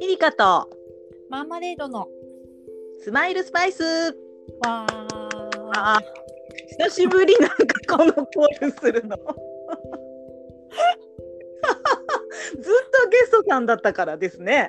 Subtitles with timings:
[0.00, 0.68] ミリカと
[1.30, 2.08] マーマレードの
[3.00, 3.84] スマイルスパイス。
[4.64, 4.86] わ
[5.76, 6.00] あ
[6.78, 7.56] 久しぶりなんか
[7.96, 9.16] このコールするの。
[12.60, 12.74] ずっ
[13.04, 14.68] とゲストさんだったからですね。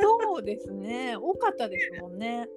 [0.00, 1.16] そうですね。
[1.16, 2.48] 多かったですもんね。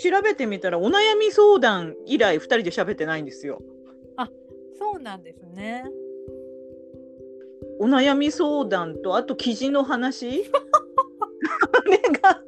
[0.00, 3.60] 調べてみたらお悩み相談以来2人で喋ってないんですよ
[4.78, 5.84] そうなんですね。
[7.80, 10.28] お悩み相談とあと記事の話？
[10.30, 12.42] あれが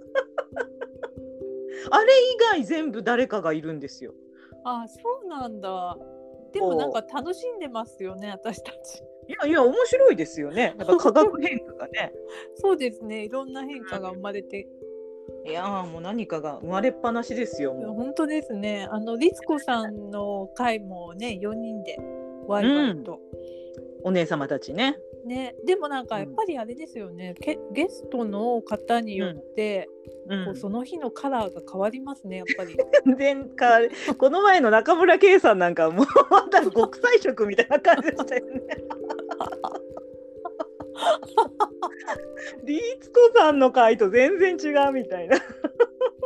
[1.91, 4.15] あれ以外全部誰かがいるんですよ。
[4.65, 5.97] あそうなんだ。
[6.53, 9.03] でもなんか楽しんでますよね私たち。
[9.29, 10.75] いやいや面白いですよね。
[10.77, 12.13] なんか化学変化がね。
[12.57, 13.25] そうですね。
[13.25, 14.69] いろんな変化が生まれて
[15.47, 17.95] いやーもう何かが生まれっぱなしですよもう。
[17.95, 18.87] 本当ですね。
[18.91, 21.99] あの律子さんの回もね4人で
[22.47, 23.21] ワイワイと、
[24.03, 24.99] お姉様たちね。
[25.25, 25.55] ね。
[25.65, 29.89] でもなんかやっぱりあれですよね、けゲストの方によって、
[30.29, 30.45] うん。
[30.47, 32.77] こうその日のカラーが変わりますねやっぱり。
[33.07, 33.91] 全然変わる。
[34.19, 38.63] この前の中村圭さんなんかもう まだ極彩色みたいな感じでしたよね。
[42.65, 45.39] リーツコさんの回と全然違うみたいな。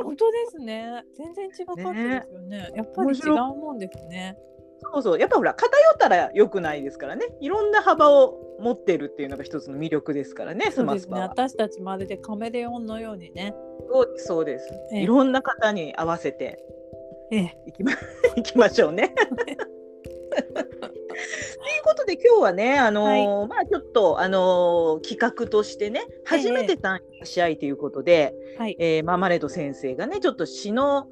[0.02, 1.04] 本当ですね。
[1.16, 2.72] 全然違かったですよね。
[2.74, 4.36] やっぱり違うもんですね。
[4.92, 5.18] そうそう。
[5.18, 7.26] やっぱほら偏ったら良くないですからね。
[7.40, 11.10] いろんな幅を持ってるっていうのが一つの魅力ですからねスそうですね。
[11.16, 11.48] マスパは。
[11.48, 13.54] 私たちまるでカメレオンのようにね。
[14.16, 14.68] そうです。
[14.92, 15.02] ええ。
[15.02, 16.64] いろんな方に合わせて
[17.30, 17.58] ええ。
[17.66, 17.92] いきま
[18.36, 19.14] いきましょうね。
[21.84, 28.76] ということで今日はね、あのーまあちょっと、あのー企画としてね初めて参加し合いということで、はい。
[28.78, 31.08] えーマーマレード先生がねちょっと詩の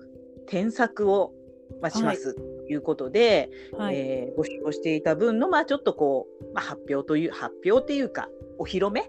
[0.46, 1.34] 添削を、
[1.82, 9.04] まあ、しますということで、はい、えー募集をしていた分の、まあ、ちょっとこう、まあ、発表という発表っていうかお披露目？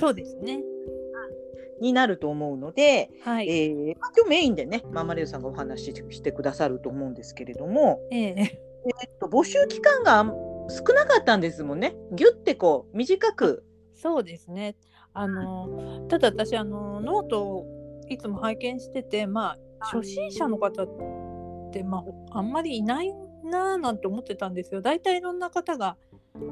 [0.00, 0.64] そうですね。
[1.80, 8.60] になると思うので、はい、えーまあ、今日メインでねマーマレードさんがお話ししてくださると思うんですけれども、ええ。
[8.86, 10.24] えっと、募集期間が
[10.68, 11.94] 少なかったんですもんね。
[12.12, 13.64] ぎゅってこう短く。
[13.94, 14.76] そうですね。
[15.12, 17.66] あのただ私あのノートを
[18.08, 23.12] いつも拝見しててまあ初心者の方って、まあ、あんまりいない
[23.44, 24.82] なぁなんて思ってたんですよ。
[24.82, 25.96] 大体いろんな方が、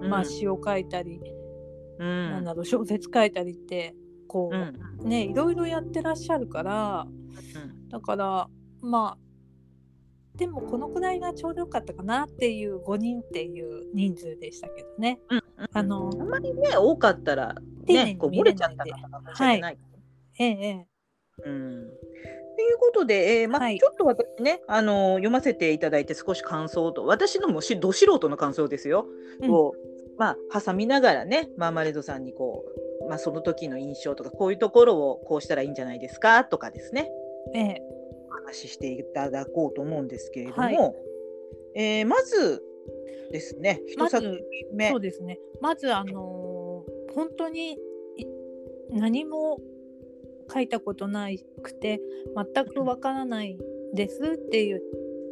[0.02, 1.20] まあ、詩を書いたり、
[1.98, 2.30] うん。
[2.30, 3.94] なんだろう小説書いたりって
[4.28, 7.06] こう、うんねいろいろやってらっしゃるから
[7.88, 8.48] だから
[8.80, 9.31] まあ
[10.36, 15.20] でもこのくらいがちょうどよかったかなっていう5人っていう人数でしたけどね。
[15.28, 17.54] うんあのあんまりね多かったら
[17.86, 19.78] ねこう漏れちゃった方が申し訳ない。
[20.38, 20.86] ええええ。
[21.44, 21.88] うん。
[22.56, 23.78] ということで、えーまあはい。
[23.78, 29.06] ちょっと私ね、あのー読ませていただいて少し感想と私のもしど素人の感想ですよ、
[29.40, 29.50] うん。
[29.50, 29.72] を
[30.18, 32.64] まあ挟みながらねマーマレードさんにこ
[33.04, 37.10] う、まあ、その時の印象とかこういうところをこうしたらいいんじゃないですかとかですね。
[37.54, 37.82] ええ
[38.32, 40.76] お話ししていただこうと思うんですけれども、はい。
[41.74, 42.62] えーまず
[43.30, 44.40] ですね一作
[44.72, 45.38] 目、そうですね。
[45.60, 47.72] まずあのー本当に
[48.16, 48.26] い
[48.90, 49.58] 何も
[50.52, 52.00] 書いたことないくて
[52.54, 53.58] 全くわからない
[53.94, 54.80] ですって言っ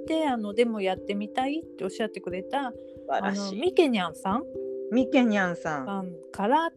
[0.07, 2.73] てあのでもやってみたいっておっしゃってくれた
[3.09, 4.45] あのミケニャンさん
[4.93, 5.57] みけにゃん。
[5.57, 6.71] さん、から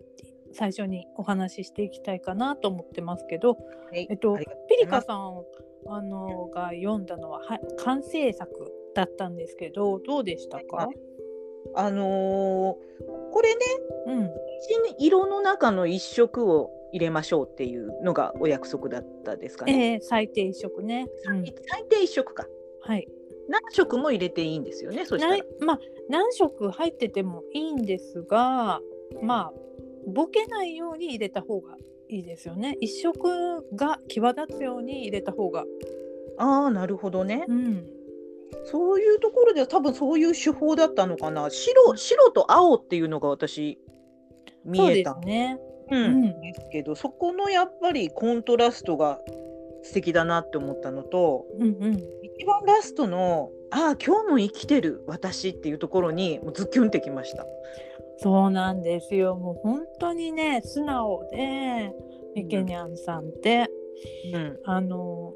[0.52, 3.58] 最初にお話ししていきたいかなと思ってますけど、
[3.92, 4.46] いえっとピ
[4.82, 5.44] リカさん
[5.88, 8.50] あのが読んだのはは完成作
[8.96, 10.76] だったんですけどどうでしたか？
[10.76, 10.90] は、
[11.76, 12.94] あのー
[13.32, 13.62] これね
[14.08, 14.30] うん、
[14.98, 19.94] 一色の中の一色を入れましょうっていうのがお約束だったですかね。
[19.94, 21.08] えー、最低一色ね。
[21.28, 22.48] うん最低一色か。
[22.82, 23.08] はい。
[23.50, 25.06] 何色も入れていいんですよね。
[25.06, 25.44] そしたら。
[25.60, 25.80] まあ
[26.10, 28.80] 何色入っててもいいんですが、
[29.22, 29.54] まあ
[30.08, 31.76] ボケないように入れた方が
[32.14, 32.78] いいですよね。
[32.80, 35.66] 一色が際立つように入れた方が。
[36.38, 37.46] ああ、なるほどね。
[37.48, 37.88] うん。
[38.66, 41.50] そういうところでは多分そういう手法だったのかな。
[41.50, 43.80] 白白と青っていうのが私
[44.64, 45.58] 見えたすね。
[45.92, 46.42] ううんん。
[46.42, 49.20] ですけど、そこのやっぱりコントラストが
[49.82, 51.94] 素敵だなって思ったのと、うんうん。
[52.24, 57.46] 一番ラストのああ今日も生きてる私っていうところにもうズッキュンってきました。
[58.24, 59.36] そうなんですよ。
[59.36, 61.94] もう本当にね素直で
[62.36, 63.70] ミケニャンさんって、
[64.34, 64.60] うん。
[64.64, 65.34] あの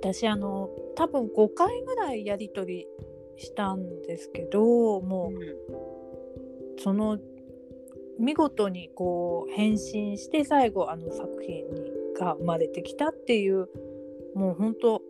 [0.00, 2.86] 私あの多分5回ぐらいやり取り
[3.36, 7.18] したんですけどもうその
[8.18, 13.68] 見事にこう変身して最後あの作品にが生まれてきたっていう
[14.34, 15.02] もう本当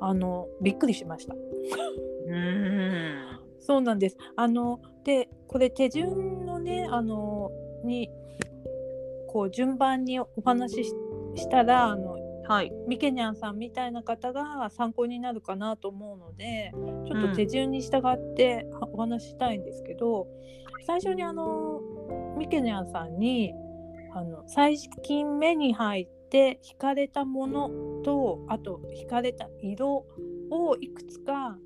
[0.00, 1.34] あのびっくりしました。
[1.34, 3.40] うん。
[3.58, 4.16] そうなんです。
[4.36, 7.50] あのでこれ手順のねあの
[7.84, 8.10] に
[9.28, 10.94] こう順番にお話しし
[11.36, 12.18] したらあの
[12.50, 12.72] はい。
[12.88, 16.72] ミケニャンさんみたいな方が参考になるかなと思うので
[17.06, 20.26] ちょっと手順に従ってはお話ししたいんですけど、
[20.84, 21.80] 最初にあの
[22.36, 23.54] ミケニャンさんに
[24.12, 27.70] あの最近目に入って惹かれたもの
[28.02, 30.04] とあと惹かれた色
[30.50, 31.56] をいくつか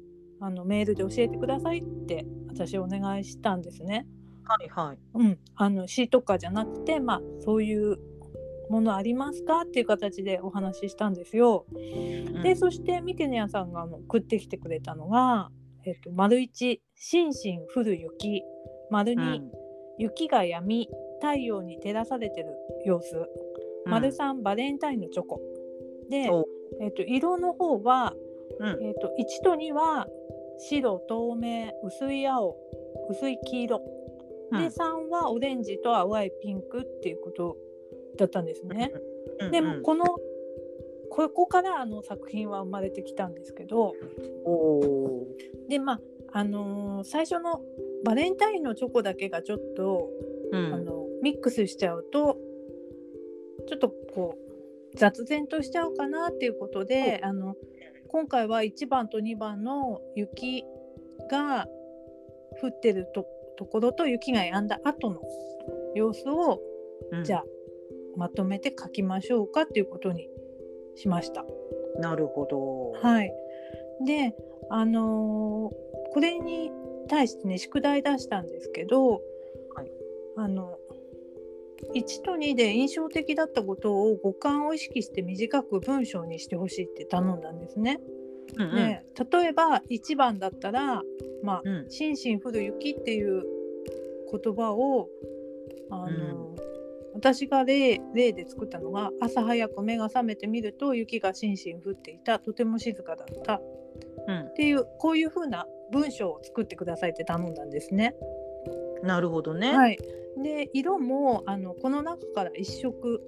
[0.41, 4.07] あのメールで教えてくださいって私お願いしたんですね。
[4.45, 4.99] はいはい。
[5.15, 7.99] うん、あの詩とかじゃなくて、まあ、そういう
[8.71, 11.67] ものありますかっていう形でお話ししたんですよ。
[12.43, 15.51] でそしてミケネアさんがあの送ってきてくれたのが
[15.85, 18.43] 「えっと丸一心身降る雪」
[18.91, 19.51] 丸うん、二、
[19.99, 20.89] 雪が止み
[21.21, 22.55] 太陽に照らされてる
[22.85, 23.17] 様子、
[23.87, 25.41] 丸三バレンタインのチョコ。
[26.11, 26.45] で、お
[26.81, 28.15] えっと色の方は、
[28.61, 28.83] うん。
[28.83, 30.07] えっと1と2は
[30.59, 32.57] 白透明薄い青
[33.11, 33.83] 薄い黄色。
[34.53, 34.61] うん。
[34.61, 37.57] で3はオレンジと淡いピンクっていうこと
[38.17, 38.93] だったんですね。
[39.41, 40.05] うんでもこの
[41.11, 43.95] ここからあの作品は生まれてきたんですけど。
[45.69, 46.01] でまあ
[46.33, 47.63] あのー最初の
[48.05, 52.37] バレンタインのチョコだけがちょっと、ー、うあん、のミックスしちゃうと
[53.67, 54.37] ちょっとこ
[54.93, 57.57] う雑然としちゃうかなっていうことであの
[58.15, 60.65] 今回は1番と2番の雪
[61.29, 61.67] が
[62.63, 63.27] 降ってると
[63.59, 65.21] ところと雪が止んだ後の
[65.97, 66.61] 様子を
[67.11, 67.45] うんじゃあ
[68.17, 70.29] まとめて書きましょうかっていうことに
[70.95, 71.45] しました。
[71.99, 72.93] なるほど。
[73.03, 73.33] はい、
[74.07, 74.37] で
[74.71, 76.71] あのーこれに
[77.09, 79.15] 対してね宿題出したんですけど、
[79.75, 79.91] はい
[80.37, 80.79] あの
[81.95, 88.01] 1と2で印象的だったことを五感を意識して短く文章にしてほしいって頼んだんですね。
[88.57, 88.75] うんうん。
[88.75, 91.03] で例えば1番だったら
[91.43, 91.91] 「まあうん。
[91.91, 93.45] 心身降る雪」っていう
[94.31, 95.09] 言葉を
[95.91, 96.55] あの、
[97.15, 102.39] 私が例例で作ったのが「朝早く目が覚めてみると雪がしんしん降っていた。
[102.39, 103.61] とても静かだった」
[104.27, 104.41] うん。
[104.41, 108.15] っていうこういう風な文章を作ってくださいって頼んだんですね。
[109.03, 109.77] なるほどね。
[109.77, 109.99] はい、
[110.43, 113.23] で色もあのこの中から1色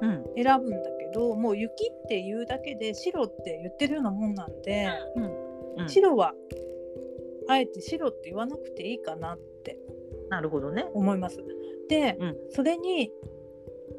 [0.00, 0.24] うん。
[0.36, 4.88] 選ぶんだけどもう雪っていうだけで白って言ってるようなもんなんで、
[5.76, 6.34] うん、白は
[7.48, 9.78] あえて白って言わなくていいかなって
[10.28, 10.86] なるほどね。
[10.94, 11.44] 思います。
[11.88, 12.36] で、うん。
[12.50, 13.12] それに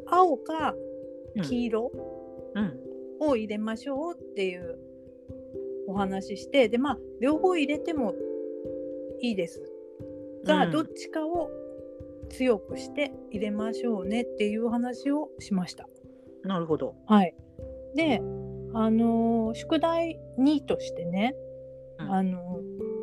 [0.07, 0.75] 青か
[1.35, 1.41] うん。
[1.43, 1.91] 黄色
[2.55, 2.79] うん。
[3.19, 4.77] を入れましょうっていう
[5.87, 8.13] お話ししてでまあ両方入れても
[9.21, 9.61] いいです
[10.45, 10.71] が、うん。
[10.71, 11.49] どっちかを
[12.29, 15.87] 強くして入れましょうねっていう話をしました。
[16.43, 16.95] なるほど。
[17.07, 17.35] はい、
[17.95, 18.21] で
[18.73, 21.35] あのー宿題2としてね、
[21.99, 22.93] うんあのー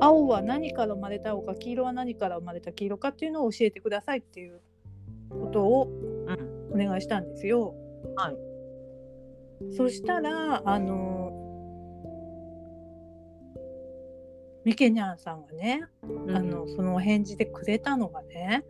[0.00, 4.60] 青は何から生まれた青か黄色は何から生まれた黄色かっていうのを教えてくださいっていう
[5.30, 5.88] ことを
[6.26, 7.74] うんお願いしたんですよ。
[8.16, 8.36] はい。
[9.76, 11.23] そしたらあの
[14.64, 15.82] ミケニャンさんがね、
[16.28, 18.64] あのそのお返事でくれたのがね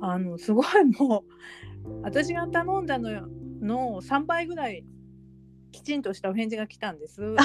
[0.00, 0.66] あのすごい
[0.98, 1.24] も
[1.84, 3.28] う私が頼んだの
[3.60, 4.84] の3倍ぐらい
[5.72, 7.20] きちんとしたお返事が来たんです。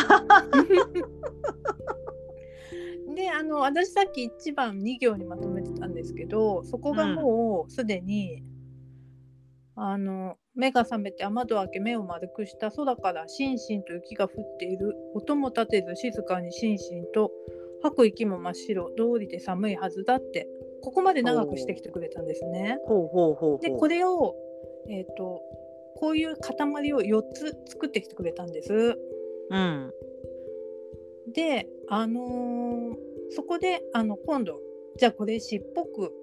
[3.15, 8.43] であの私さっき1番2行にまとめてたんですけどそこがもうすでに、
[9.75, 17.31] あの目が覚めて雨戸を開け目を丸くした空からしんしんと雪が降っている音も立てず静かにしんしんと
[17.89, 20.47] 吐く息も真っ白通りで寒いはずだって
[20.81, 22.77] ここまで長くしてきてくれたんですね。
[22.85, 23.59] ほうほうほうほう。
[23.59, 24.35] でこれを、
[24.89, 25.41] えー、と
[25.97, 28.97] こういう塊を4つ作ってきてくれたんです。
[29.49, 29.91] うん
[31.33, 34.59] であのーそこであの今度
[34.97, 36.13] じゃあこれ詩っぽく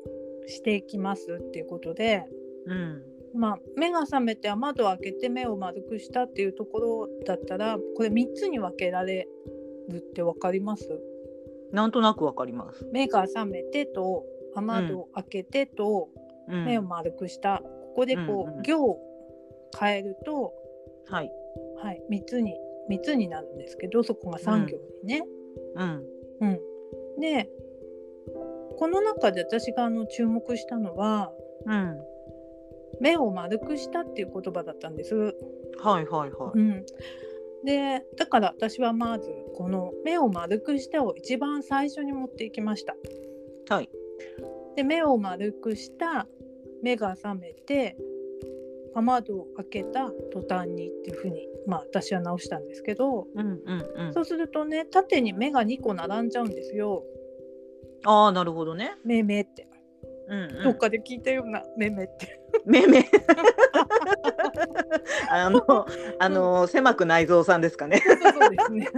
[0.47, 2.25] していきますっていうことで、
[2.66, 3.02] うん
[3.35, 9.28] まあ、目が覚めて雨戸を開けて目を丸くしたっていうところだったらこれ3つに分けられ
[9.88, 10.88] るって分かります？
[11.73, 12.87] なんとなくわかります。
[12.93, 14.25] 目が覚めてと
[14.55, 16.09] 雨戸を開けてと
[16.49, 16.64] うん。
[16.64, 18.99] 目を丸くした、ここでこう、うんうん行を
[19.79, 20.52] 変えると、
[21.07, 21.33] はい。
[21.83, 22.55] はい、3つに
[22.91, 25.23] 3つになるんですけどそこが3行にね。
[25.76, 26.02] うん。
[26.41, 26.61] うん。
[27.21, 27.49] で
[28.79, 31.33] この中で私があの注目したのは
[31.67, 32.00] うん。
[33.00, 35.14] 目を丸くしたっていう言葉だったんです。
[35.14, 36.85] はいはいはうん、
[37.64, 42.95] でだから私はまずこの目を丸くしたを一番最初に持っていきました。
[42.95, 42.97] い。
[43.69, 43.90] はい。
[44.76, 46.26] で目を丸くした
[46.83, 47.97] 目が覚めて
[48.95, 57.04] 雨戸を開けた途端にっていうふうにまあ私は直したんですけどうんうんうんそうするとね縦に目が2個並んじゃうんですよ。
[58.04, 58.97] ああなるほどね。
[59.04, 59.69] めいめいって、
[60.26, 60.64] うん、うん。
[60.64, 62.40] どっかで聞いたようなめいめいって。
[62.64, 63.04] めめ。
[65.31, 65.87] あの
[66.19, 68.00] あの狭く内蔵さんですかね。
[68.00, 68.88] そうですね。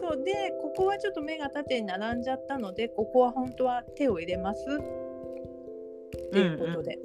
[0.00, 6.98] そうでここはちょっと目が縦に並んじゃったのでここは本当は手を入れますっていうことで、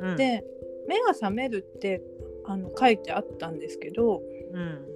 [0.00, 0.44] うん、で
[0.88, 2.02] 目が覚めるって
[2.46, 4.86] あの書いてあったんですけどうん、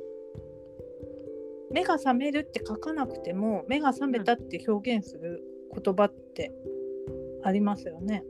[1.70, 5.42] 目が覚めるって書かなくても目が覚めたって表現する
[5.74, 6.52] 言葉って
[7.42, 8.24] ありますよね。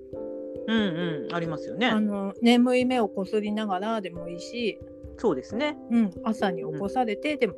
[0.71, 2.01] うんうんありますよねあ。
[2.01, 4.79] の眠い目をこすりながらでもいいし、
[5.19, 5.77] そうですね。
[5.91, 7.55] うん、朝に起こされてでも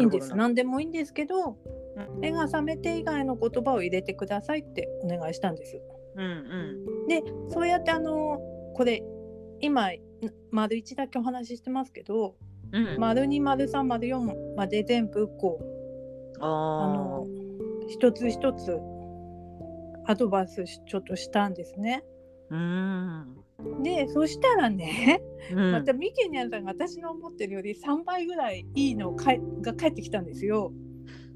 [0.00, 0.34] いんです。
[0.36, 1.56] 何でもいいんですけど
[1.96, 5.80] うん目が覚めて以外の言葉を入れてくださいってお願いしたんです。
[6.16, 8.40] うんうんでそうやってあの
[8.74, 9.02] これ
[9.60, 9.90] 今
[10.50, 12.36] 丸1だけお話ししてますけど
[12.72, 12.96] うん。
[12.98, 17.26] 丸2丸3丸4まで全部こうああの
[17.88, 18.78] 一つ一つ
[20.06, 22.04] アドバイスしちょっとしたんですね。
[22.50, 22.54] あ。
[22.54, 23.82] うん。
[23.82, 30.72] でそしたらね、うんまたミケニャンさんが私の思ってるより3倍ぐらいいいのかいが返ってきたんですよ。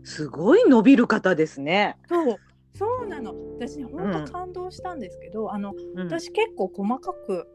[0.03, 1.97] すごい伸びる方ですね。
[2.09, 2.37] そう
[2.75, 7.47] そうなの私ね本うん当感動したんですけど、あのうん、私結構細かく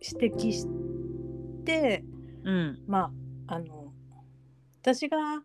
[0.00, 0.66] 指摘し
[1.64, 2.04] て
[2.44, 3.10] うんま
[3.46, 3.92] ああの
[4.82, 5.42] 私が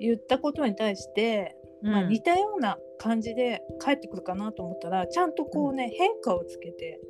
[0.00, 7.00] 言ったことに対して、まあ、うん似たような感じで返ってくるかなと思ったらちゃんとこうね、変化をつけて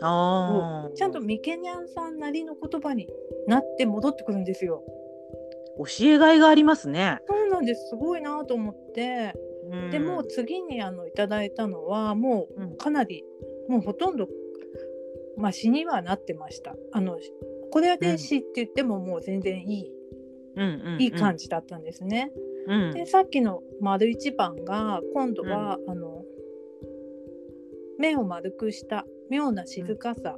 [0.00, 0.90] ああ。
[0.94, 3.08] ちゃんとミケニャンさんなりの言葉に
[3.46, 4.82] なって戻ってくるんですよ。
[5.78, 7.18] 教えがいがありますね。
[7.28, 9.34] そうなんですすごいなと思って、
[9.70, 13.24] うんでもう次にあのいただいたのはもうんうかなり
[13.68, 14.28] もうほとんど、
[15.36, 16.76] まあ、詩にはなってました。
[16.92, 17.18] あの
[17.70, 19.90] これで詩って言ってももう全然いい、
[20.56, 22.30] うんうんうんいい感じだったんですね。
[22.36, 22.53] うん
[22.94, 26.22] でさっきの丸一番が今度は、あの
[27.98, 30.36] 目を丸くした妙な静かさ、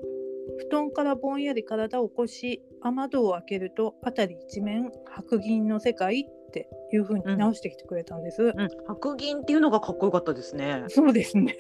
[0.59, 8.42] 布団からぼんやり体を起こし雨戸を開けると辺り一面白銀の世界っていう風に直してきてくれたんです。
[8.42, 10.85] うん、白銀っていうのがかっこよかったですね。
[10.88, 11.56] そうですね。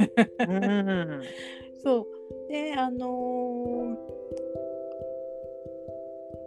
[0.48, 1.22] うん、
[1.82, 2.06] そう。
[2.50, 4.16] であのー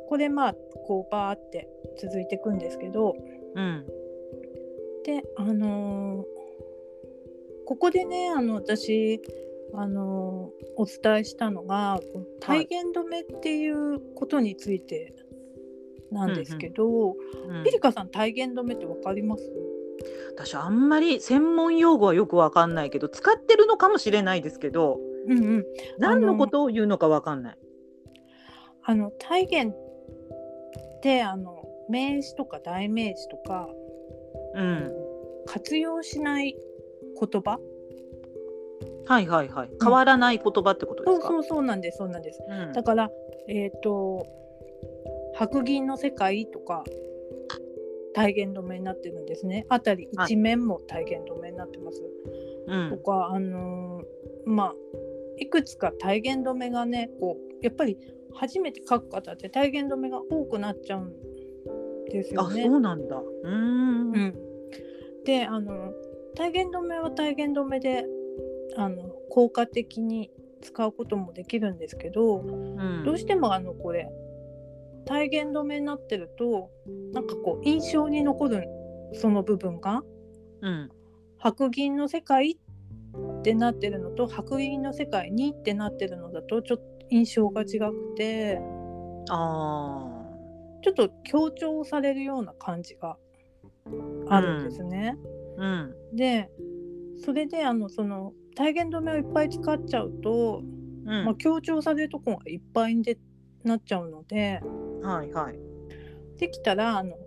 [0.10, 0.56] これまあ
[0.88, 3.16] こうバーって続いていくんですけど
[3.56, 3.86] うん、
[5.06, 6.24] であのー
[7.66, 9.22] ここでねあの私
[9.74, 12.00] あのーお伝えしたのが
[12.40, 15.14] 体言止めっていうことについて
[16.12, 17.14] なんですけど、う
[17.62, 19.44] んピリカさん体言止めってわかります？
[20.36, 25.66] 私あんまり専門用語はよくわかんないけど使ってるのかもしれないですけどうんうん。
[25.98, 27.58] 何のことを言うのかわかんない。
[28.84, 29.76] あの体言っ
[31.04, 33.68] てあの名詞とか代名詞とか
[34.60, 34.92] うん、
[35.46, 36.56] 活用しない
[37.20, 37.60] 言葉？
[39.06, 39.70] はいはいはい。
[39.82, 41.28] 変わらない言葉ってことですか？
[41.28, 42.44] そうそうそうなんですそうなんです。
[42.48, 42.74] うん。
[42.74, 43.10] だから
[43.48, 44.26] えっ、と
[45.36, 46.84] 白銀の世界とか
[48.14, 49.66] 体言止めになってるんですね。
[49.70, 52.04] あたりはい一面も体言止めになってます、
[52.68, 52.90] うん。
[52.92, 54.76] とかあのーまあ
[55.38, 57.98] いくつか体言止めがねこうやっぱり
[58.34, 61.14] 初めて書く方って体言止めが多くなっちゃうん
[62.12, 62.66] ですよあね。
[62.66, 63.16] そうなんだ。
[63.18, 64.12] うーん。
[64.12, 64.36] うん、
[65.26, 65.94] であの
[66.36, 68.06] 体言止めは体言止めで
[68.78, 73.04] あの効果的に使うこともできるんですけど、うん。
[73.06, 74.10] どうしてもあのこれ
[75.06, 76.70] 体言止めになってると
[77.14, 78.68] なんかこう印象に残る
[79.14, 80.04] その部分が
[80.62, 80.90] うん。
[81.38, 88.60] 白銀の世界ってなってるのと白銀の世界にってなってるのだとちょっと印象が違くて
[89.30, 90.06] あ
[90.84, 93.18] ちょっと強調されるような感じが
[94.28, 95.18] あるんですね。
[95.58, 96.50] ーうんで
[97.18, 103.18] それであのその体言止めをいっぱい使っちゃうと、うんまあ、強調されるとこがいっぱいにで
[103.64, 104.62] なっちゃうので
[105.02, 105.60] はいはい。
[106.38, 107.18] できたらあの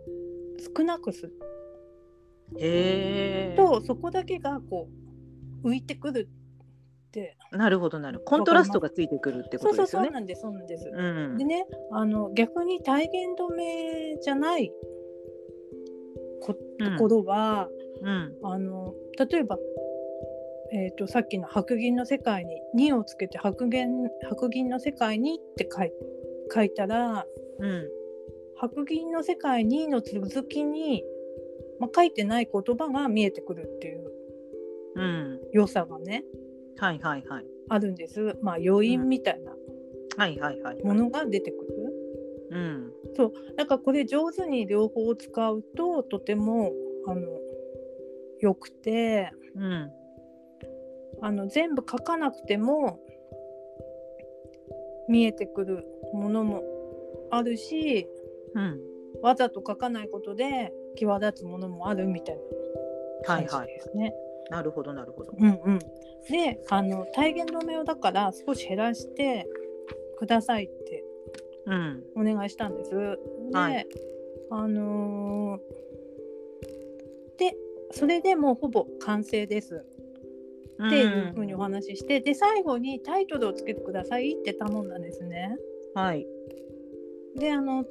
[0.76, 1.32] 少なくする
[2.58, 3.56] へえ。
[3.56, 4.88] とそこだけがこ
[5.62, 6.28] う浮いてくる
[7.08, 8.20] ってなるほどなる。
[8.24, 10.06] コントラストがついてくるってこそうそうとですよね。
[10.06, 10.90] そうなんですそうなんです。
[10.90, 14.72] うんでねあの逆に体言止めじゃない
[16.42, 17.68] こうんところは、
[18.02, 19.58] うんあの例えば、
[20.72, 25.92] えー、とさっきの白銀の世界に「に」をつけて白銀「白銀の世界に」って書い
[26.52, 27.26] 書いたら
[27.58, 27.88] うん
[28.56, 31.04] 白銀の世界にの続きに、
[31.78, 34.12] まあ、書いてない言葉が見えてくるっていう
[34.96, 36.24] うん良さがね
[36.76, 38.36] はいはいはいあるんです。
[38.42, 39.56] まあ余韻みたいな
[40.16, 40.82] はいはいはい。
[40.82, 41.91] ものが出てくる。
[42.52, 42.92] うん。
[43.16, 43.32] そう。
[43.56, 46.72] だからこれ上手に両方使うととても
[47.06, 47.22] あの
[48.40, 49.90] 良くてうん。
[51.22, 52.98] あの全部書かなくても
[55.08, 56.62] 見えてくるものも
[57.30, 58.06] あるし
[58.54, 58.80] うん。
[59.22, 62.42] わざと書かないことで際立つものもあるみたいな
[63.24, 63.64] 感じはい。
[63.64, 64.14] はいですね。
[64.50, 65.32] なるほどなるほど。
[65.38, 69.46] うんうん、であの体言止めをだから少し減らして
[70.18, 71.11] くださいってうん
[72.16, 72.90] お願いしたんです。
[72.90, 72.96] で、
[73.52, 73.86] はい。
[74.50, 75.60] あのー
[77.38, 77.56] で
[77.92, 79.84] それでもうほぼ完成です。
[80.86, 85.56] っていうふうにお話しして、で最後にタイトルをつけてくださいって頼んだんですね。
[85.94, 86.26] はい。
[87.36, 87.84] であの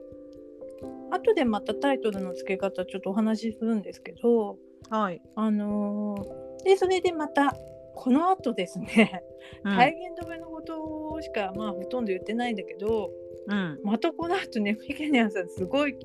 [1.11, 4.57] 後でまたタイトルの付け方ちょっとお話しするんですけど
[4.89, 5.21] はい。
[5.35, 7.55] あのーでそれでまた
[7.95, 9.23] この後ですね、
[9.63, 9.75] うん。
[9.75, 13.09] 体言止めのことしかまあほとんど言ってないんだけど
[13.47, 13.79] うん。
[13.83, 15.95] またこの後ねミケニャンさんすごい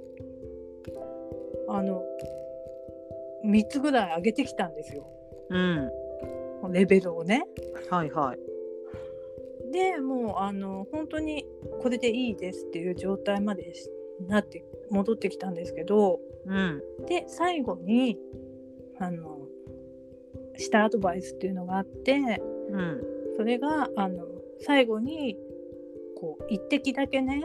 [1.68, 2.02] あの
[3.44, 5.06] 3つぐらい上げてきたんですよ。
[5.50, 5.90] うん。
[6.72, 7.46] レベルをね。
[7.90, 9.72] はいはい。
[9.72, 11.44] でもうあの本当に
[11.82, 13.90] これでいいですっていう状態までし
[14.26, 16.82] なって戻ってきたんですけどうん。
[17.08, 18.18] で最後に
[18.98, 19.38] あの
[20.56, 22.14] したアドバイスっていうのがあって
[22.70, 23.02] うん。
[23.36, 24.24] それがあの
[24.60, 25.36] 最後に
[26.16, 27.42] こう一滴だけね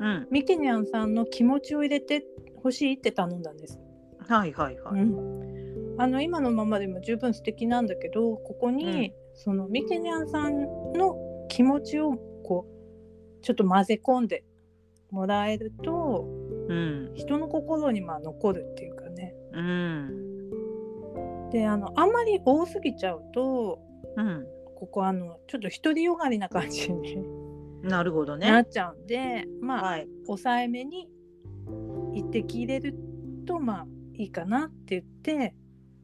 [0.00, 0.28] うん。
[0.30, 2.24] ミケニャンさんの気持ちを入れて
[2.62, 3.78] ほしいって頼んだんです。
[4.26, 5.00] はいはいはい。
[5.00, 11.16] うん、あの今のままでも十分素敵なんだけどここに、そのミケニャンさんの
[11.48, 14.44] 気持ちをこうちょっと混ぜ込んで
[15.10, 16.26] もらえると
[16.68, 17.12] うん。
[17.14, 19.34] 人の心にまあ残るっていうかね。
[19.52, 21.50] うん。
[21.50, 23.80] であのあんまり多すぎちゃうと
[24.16, 24.46] うん。
[24.76, 27.18] ここあのちょっと独りよがりな感じに
[27.82, 28.50] なるほどね。
[28.50, 30.08] なっちゃうんで、まあ、はい。
[30.26, 31.08] 抑えめに
[32.14, 32.94] 一滴入れる
[33.46, 35.54] とまあいいかなって言って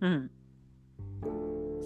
[0.01, 0.31] うん。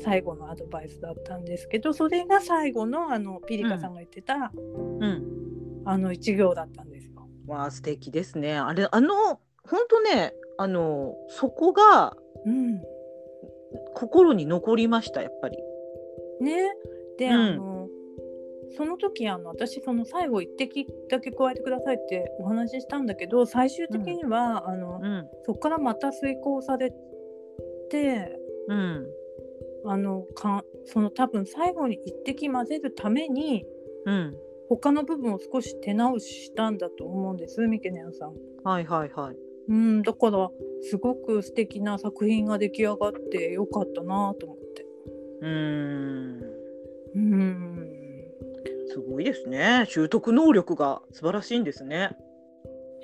[0.02, 5.82] 最後のアドバイスだったんですけどそれが最後のあのピリカさんが言ってた、うん。
[5.84, 7.28] あの一行だったんですよ。
[7.47, 8.56] わあ素敵ですね。
[8.56, 12.80] あれあの本当ねあのそこがうん、
[13.95, 15.58] 心に残りましたやっぱり。
[16.41, 16.73] ね。
[17.19, 17.32] で、うん。
[17.32, 17.79] あの
[18.76, 25.28] その時あの私その最後一滴だけ加えてくださいってお話ししたんだけど最終的には、あのうん。
[25.45, 26.93] そこからまた遂行され
[27.91, 29.06] てうん。
[29.87, 33.65] あのかその多分最後に一滴混ぜるために
[34.06, 34.37] うん。
[34.69, 38.35] 他の部分を少し手直ししたんだと思うんですミケネンさん。
[38.63, 39.37] はいはいはい。
[39.69, 40.50] うんだから
[40.83, 44.87] すごく素敵な作品が出来上がってよかったなと思って。
[45.43, 46.61] うーん。
[47.15, 47.79] うん
[48.93, 49.85] すごいですね。
[49.89, 52.17] 習得能力が素晴らしいんですね。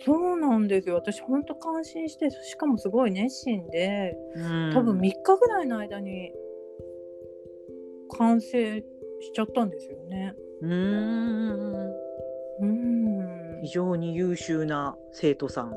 [0.05, 0.97] そうなんですよ。
[0.97, 4.71] 私ほんと感心してしかもすごい熱心でうん。
[4.75, 6.33] 多分3日ぐらいの間に
[8.19, 8.81] 完成
[9.21, 10.35] しちゃったんですよね。
[10.63, 11.93] うーん。
[12.61, 13.61] うん。
[13.63, 15.77] 非常に優秀な生徒さん。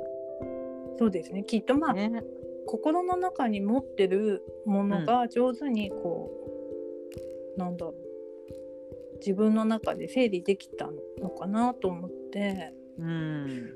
[0.98, 1.44] そうですね。
[1.44, 2.24] きっとまあ、ね。
[2.66, 6.30] 心の中に持ってるものが上手にこ
[7.56, 8.09] う、なんだろう
[9.20, 10.90] 自分の中で整理できた
[11.22, 13.74] のかなと思ってうん。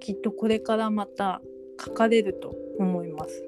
[0.00, 1.40] きっとこれからまた
[1.82, 3.42] 書かれると思います。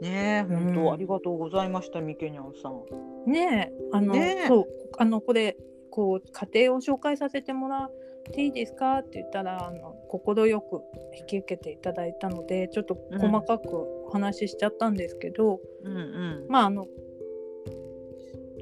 [0.00, 0.92] ねえ本当、うん。
[0.92, 3.30] ありがとうございましたミケニャンさん。
[3.30, 4.46] ねえあのねえ。
[4.48, 4.66] そう
[4.98, 5.56] あのこれ
[5.90, 7.92] こう家庭を紹介させてもらっ
[8.32, 10.82] ていいですかって言ったらあの快く
[11.18, 16.46] 引き受けていただいたのでちょっと細かくお話ししちゃったんですけど、うんうん。
[16.48, 16.86] まああの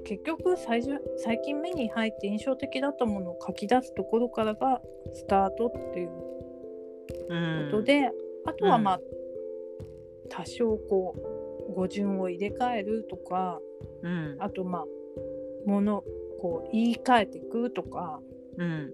[0.04, 4.80] 結局最初最近目に入って印象的だったものを書き出すところからが
[5.12, 6.10] スタートっていう
[7.28, 8.10] うんことで、
[8.46, 9.02] あとはまあ、う
[10.28, 11.14] 多少こ
[11.68, 13.60] う語順を入れ替えるとか
[14.02, 14.36] うん。
[14.38, 14.84] あとまあ
[15.66, 16.04] もの
[16.40, 18.20] こう言い換えていくとか
[18.58, 18.90] うん。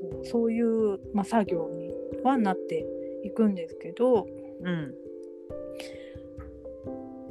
[0.00, 1.94] こうそういう、まあ、作業に
[2.24, 2.84] はなって
[3.24, 4.26] いくんですけど
[4.62, 4.94] うん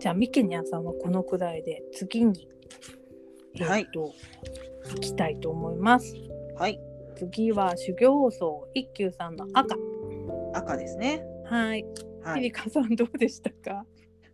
[0.01, 2.47] じゃあミケニャンさんはこのくらいで次に
[3.53, 4.11] えはいっと、
[4.95, 6.15] 行きたいと思います。
[6.57, 6.79] はい
[7.15, 9.75] 次は修行僧一休さんの赤。
[10.55, 11.85] 赤ですねはい。
[12.23, 13.85] はいピリカさんどうでしたか？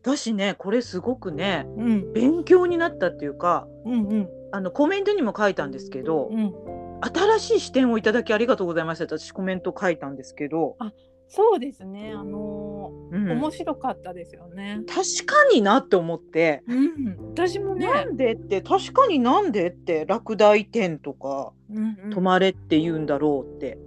[0.01, 6.53] 私ねこれすごくねうん勉強になったっていうかうんうんあのコメントにも書いたんですけど、うん。
[6.99, 10.77] 新しい視点をいただきありがとうございました私コメント書いたんですけど、
[11.29, 12.13] そうですね。
[12.15, 14.81] あのうんー面白かったですよね。
[14.87, 17.17] 確かになって思って、うん。
[17.33, 17.85] 私もね。
[17.85, 23.77] なんでって確かになんでって落第点とかうんうん止まれって言うんだろうって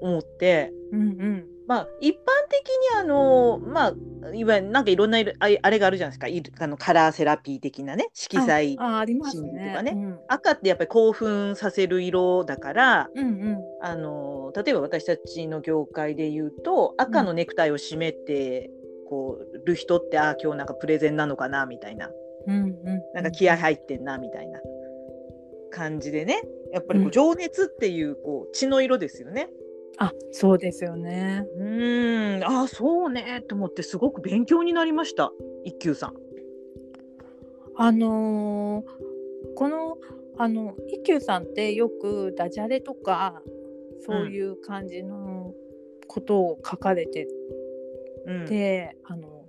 [0.00, 1.46] 思ってうんうん。
[1.66, 2.16] まあ一般
[2.48, 3.94] 的にあのまあ
[4.34, 6.28] いわゆるなんかいろんな色ああれがあるじゃないですか。
[6.28, 9.92] いるあのカラーセラピー的なね色彩ああります心理ねとかね。
[9.92, 10.18] うん。
[10.28, 13.58] 赤ってやっぱり興奮させる色だからうんうん。
[13.80, 18.70] あの例えば私たちの業界で言うと赤のネクタイを締めて、
[19.08, 22.10] こうる人ってああ今日なんかプレゼンなのかなみたいな。
[22.46, 22.74] うんうん。
[23.14, 24.60] なんか気合入ってんなみたいな
[25.70, 26.42] 感じでね。
[26.72, 27.10] やっぱりこううん。
[27.12, 29.48] 情熱っていうこう血の色ですよね。
[29.98, 31.46] あそうですよね。
[31.56, 32.44] うーん。
[32.44, 33.42] ああそうね。
[33.48, 35.32] と思ってすごく勉強になりました。
[35.64, 36.14] 一休さん。
[37.76, 39.16] あのー
[39.54, 39.98] この
[40.38, 43.40] あの一休さんってよくダジャレとか
[44.04, 45.52] そういう感じの
[46.06, 47.28] ことを書かれて
[48.26, 49.44] うん、て、あの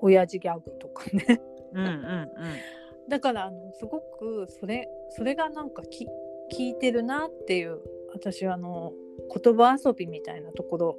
[0.00, 1.40] 親父ギャグとかね。
[1.72, 2.28] うんうん
[3.08, 6.06] だからあのすごくそれそれがなんかき
[6.52, 7.80] 聞いてるなっていう
[8.12, 8.92] 私はあの
[9.34, 10.96] 言葉遊びみたいなところ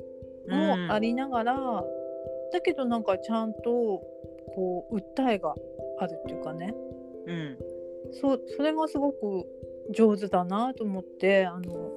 [0.48, 0.88] うん。
[0.88, 1.84] もありながら、
[2.52, 3.62] だけどなんかちゃんと
[4.56, 5.56] こう訴えが
[6.00, 6.74] あるっていうかね。
[7.28, 7.58] うん。
[8.14, 9.46] そそれがすごく
[9.92, 11.92] 上手だなと思ってあの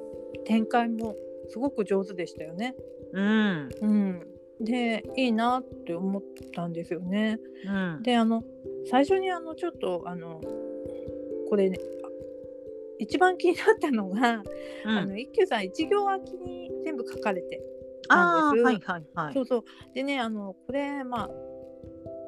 [0.45, 1.17] 展開も
[1.49, 2.75] すごく上手でしたよね。
[3.13, 3.69] うん。
[3.81, 4.27] うん、
[4.61, 6.23] でいいなって思っ
[6.55, 7.39] たんですよね。
[7.67, 8.03] うん。
[8.03, 8.43] であの
[8.91, 10.41] 最初にあのちょっとあの
[11.49, 12.02] これねあ
[12.99, 14.43] 一番気になったのが、
[14.85, 17.61] うんあの一休さん一行空きに全部書かれて
[18.09, 19.35] あなんですーはいはいはい。
[19.35, 21.31] そうそうでねあのこれまあ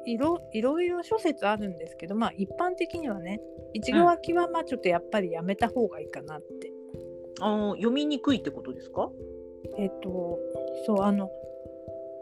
[0.05, 3.41] いろいろいろ諸説あるんですけどまあ一般的にはね
[3.73, 6.71] 一行空きはまあちょっとやっぱりやめた方がいいかなって。
[7.41, 9.09] あー読みにくいってことですか？
[9.77, 10.39] えっと
[10.85, 11.29] そうあの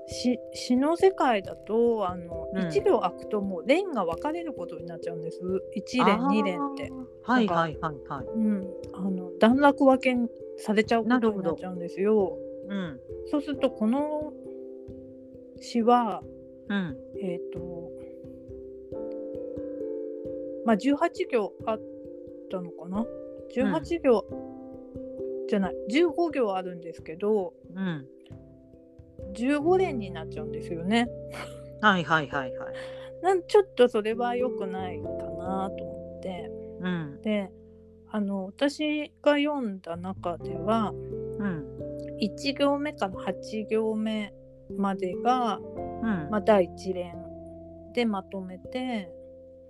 [0.08, 2.68] 詩詩の世界だとあの、うん。
[2.68, 5.40] 一行空くともう連が分かれることになっちゃうんです。
[5.74, 6.92] 一連二連って。
[7.24, 8.26] はいはいはいはい。
[8.36, 12.38] うん、あの段落分けされちゃうことになっちゃうんですよ。
[12.68, 13.00] うん。
[13.28, 14.34] そうするとこの
[15.60, 16.22] 詩は
[16.70, 16.98] うん。
[17.22, 17.92] えっ、と
[20.66, 21.82] まあ18行あっ
[22.52, 23.06] たのかな
[23.56, 24.26] ？18行、
[25.48, 25.76] じゃない。
[25.90, 28.08] 15行あるんですけどうん
[29.34, 31.08] 15連になっちゃうんですよね。
[31.82, 32.74] はいはいはいはい。
[33.22, 36.52] なんちょっとそれは良くないかなと思って。
[36.82, 37.22] うん。
[37.22, 37.52] で
[38.10, 41.66] あの私が読んだ中ではうん。
[42.22, 44.34] 1行目から8行目
[44.78, 46.30] までが、うん。
[46.30, 47.16] まあ、第1連
[47.94, 49.12] でまとめて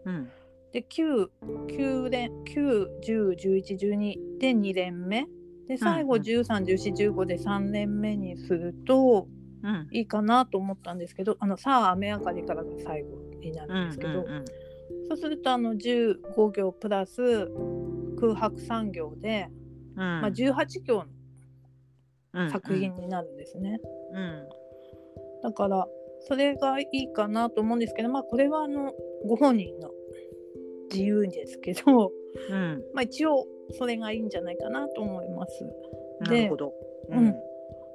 [0.06, 0.30] うん。
[0.72, 1.30] で9
[1.68, 5.26] 9連9101112で2連目。
[5.68, 6.24] で最後うんうん。
[6.24, 9.43] 131415で3連目にするとうん
[9.92, 13.10] いいかなと思ったんですけどあのさあ雨上がりからが最後
[13.42, 14.46] になうんるんですけど、うん
[15.08, 17.48] そうするとあの15行プラス
[18.20, 19.50] 空白3行で、
[19.96, 20.00] うん。
[20.00, 21.06] まあ、18行
[22.34, 23.80] うんの作品になるんですね。
[24.14, 24.50] うん。
[25.44, 25.88] だから
[26.22, 28.94] それがいいかなと思うんですけどまあこれはあの
[29.28, 29.92] ご本人の
[30.90, 32.12] 自由ですけど、
[32.50, 32.84] うん。
[32.94, 35.64] まあ、一応それがいいんじゃないかなと思います。
[36.22, 36.74] なるほど。
[37.10, 37.36] うん。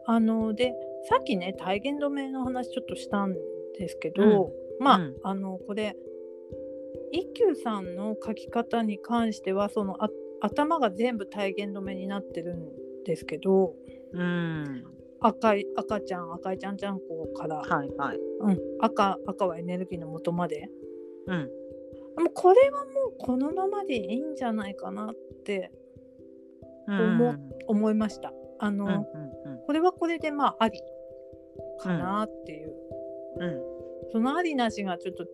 [0.06, 0.74] あので
[1.08, 3.34] さっきね体言止めの話ちょっとしたん
[3.78, 5.16] ですけど、まあ、うん。
[5.22, 5.96] あのこれ
[7.12, 12.68] 一休さんの書き方に関してはそのあ頭が全部体言止めになってるん
[13.04, 13.74] ですけど
[14.12, 14.84] うん。
[15.20, 18.18] 赤い赤ちゃん赤いちゃんちゃんこから、はいはい。
[18.40, 20.68] うん、赤赤はエネルギーの元まで。
[21.26, 21.38] うん。
[21.38, 25.72] もうこれはもうこのままでいいんじゃないかなって
[26.86, 27.50] 思うん。
[27.66, 28.32] 思いました。
[28.60, 29.58] あの、うんうん。
[29.66, 30.80] これはこれでまああり
[31.78, 32.74] かなっていう、
[33.38, 33.78] うん
[34.10, 35.26] そのありなしがちょっと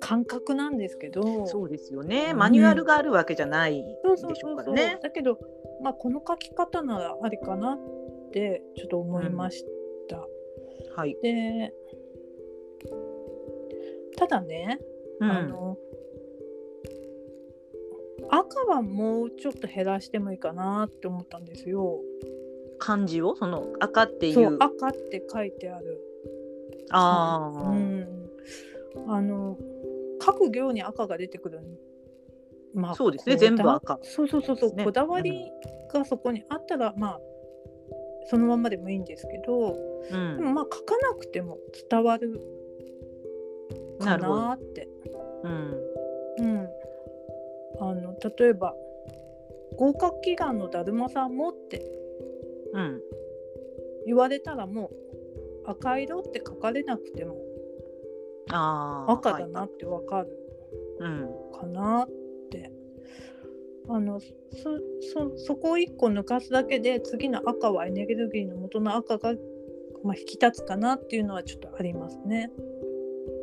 [0.00, 2.30] 感覚なんですけどそうですよね。
[2.32, 4.98] うんマニュアルがあるわけじゃないそうそうでしょそうからね。
[5.02, 5.38] だけど、
[5.82, 9.64] まあ、この書き方ならありかなってちょっと思いまし
[10.08, 10.24] た。
[10.96, 11.16] はい。
[11.22, 11.72] で
[14.16, 14.78] ただね、
[15.20, 15.78] うんあの
[18.30, 22.00] 赤はもうちょっと減らしてもいいかなって思ったんですよ。
[22.82, 23.36] 漢字を？
[23.36, 24.56] その赤っていそうう。
[24.58, 26.00] 赤って書いてある。
[26.90, 27.74] ああ、う。
[27.74, 28.30] ん、
[29.06, 29.56] あの
[30.18, 31.60] 各行に赤が出てくる。
[32.74, 33.36] まあそうですね。
[33.36, 34.00] 全部赤。
[34.02, 34.84] そうそうそうそう、ね。
[34.84, 35.52] こだわり
[35.92, 37.20] がそこにあったら、まあ
[38.26, 39.78] そのままでもいいんですけど、
[40.10, 40.36] うん。
[40.38, 42.40] でもまあ書かなくても伝わる
[44.00, 44.88] かなって。
[45.44, 45.78] うん
[46.38, 46.68] うん、
[47.80, 48.74] あの例えば
[49.76, 51.84] 合格祈願のだるまさんもって
[52.72, 53.00] うん
[54.06, 54.90] 言われたらも
[55.66, 57.36] う赤色って書かれなくても
[58.50, 60.28] ああ赤だはないってわかる
[61.00, 62.08] うんかなっ
[62.50, 62.72] て
[63.88, 64.28] あのそ
[65.00, 69.32] そそこを1個抜かすだけで次の赤はエネルギーの元の赤が、
[70.04, 72.50] まあ、引き立つかなっていうのはちょっとありますね。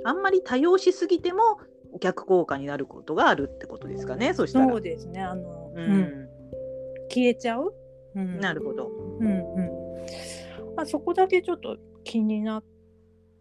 [0.06, 1.60] あんまり多用しすぎても
[2.00, 4.34] 逆効果になることがあるってことですかね。
[4.34, 4.70] そしたら。
[4.70, 5.22] そうですね。
[5.22, 6.30] あの、ううんん、
[7.10, 7.74] 消えちゃう。
[8.16, 8.88] うん、なるほど。
[9.20, 9.70] うんうん。
[10.76, 12.64] まあそこだけちょっと気にな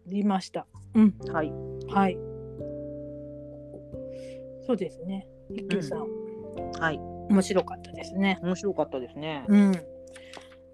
[0.07, 0.67] りました。
[0.93, 1.15] うん。
[1.31, 1.51] はい。
[1.89, 2.17] はい。
[4.65, 5.27] そうですね。
[5.49, 6.07] 一休さん、
[6.79, 6.99] はい。
[7.29, 8.39] 面白かったですね。
[8.43, 9.45] 面白かったですね。
[9.47, 9.71] うん。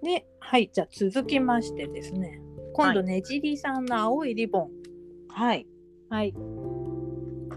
[0.02, 2.40] で、はい、じゃあ続きましてですね。
[2.74, 4.70] 今度はねじりさんの青いリボン。
[5.28, 5.66] はい。
[6.10, 6.34] はい。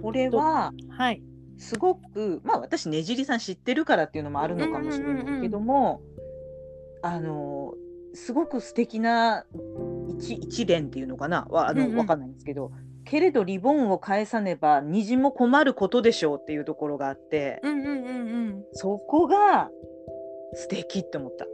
[0.02, 1.22] これははい。
[1.58, 6.02] すごくまあ私ねじりさん知ってるからっていうのもあるのかもしれないけども、
[7.02, 7.74] あの
[8.14, 9.46] すごく素敵な
[10.08, 11.48] 一一連っていうのかな？
[11.50, 12.72] はあの、うんうんわかんないんですけど。
[13.06, 17.96] けれどリボンを返さねば虹も困ることでしょうっていうところがあって、うんうんうんう
[18.50, 18.64] ん。
[18.74, 19.72] そこが
[20.54, 21.48] 素敵って思った。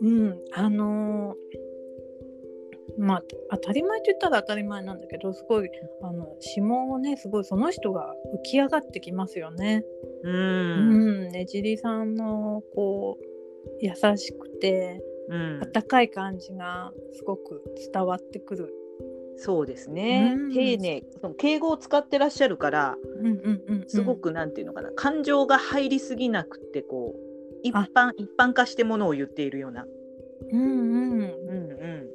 [0.00, 1.68] うん、あのー
[2.98, 5.70] まあ当たり前と言ったら当たり前なんだけどすごい
[6.02, 9.84] あの指紋をねすごいその人が浮き上がってきますよね。
[10.24, 10.28] う。
[10.28, 13.24] うんん、ねじりさんのこう
[13.80, 18.74] 優しくてうん、温かい感じがすごく伝わってくる。
[19.36, 20.52] そうですね、うん。
[20.52, 27.18] 丁寧その敬語を使ってらっしゃるからうんうんうんうん、すごくなんていうのかな、感情が入りすぎなくってこう
[27.62, 29.86] 一般一般化してものを言っているような、
[30.50, 31.20] うんうん。
[31.20, 32.08] うんう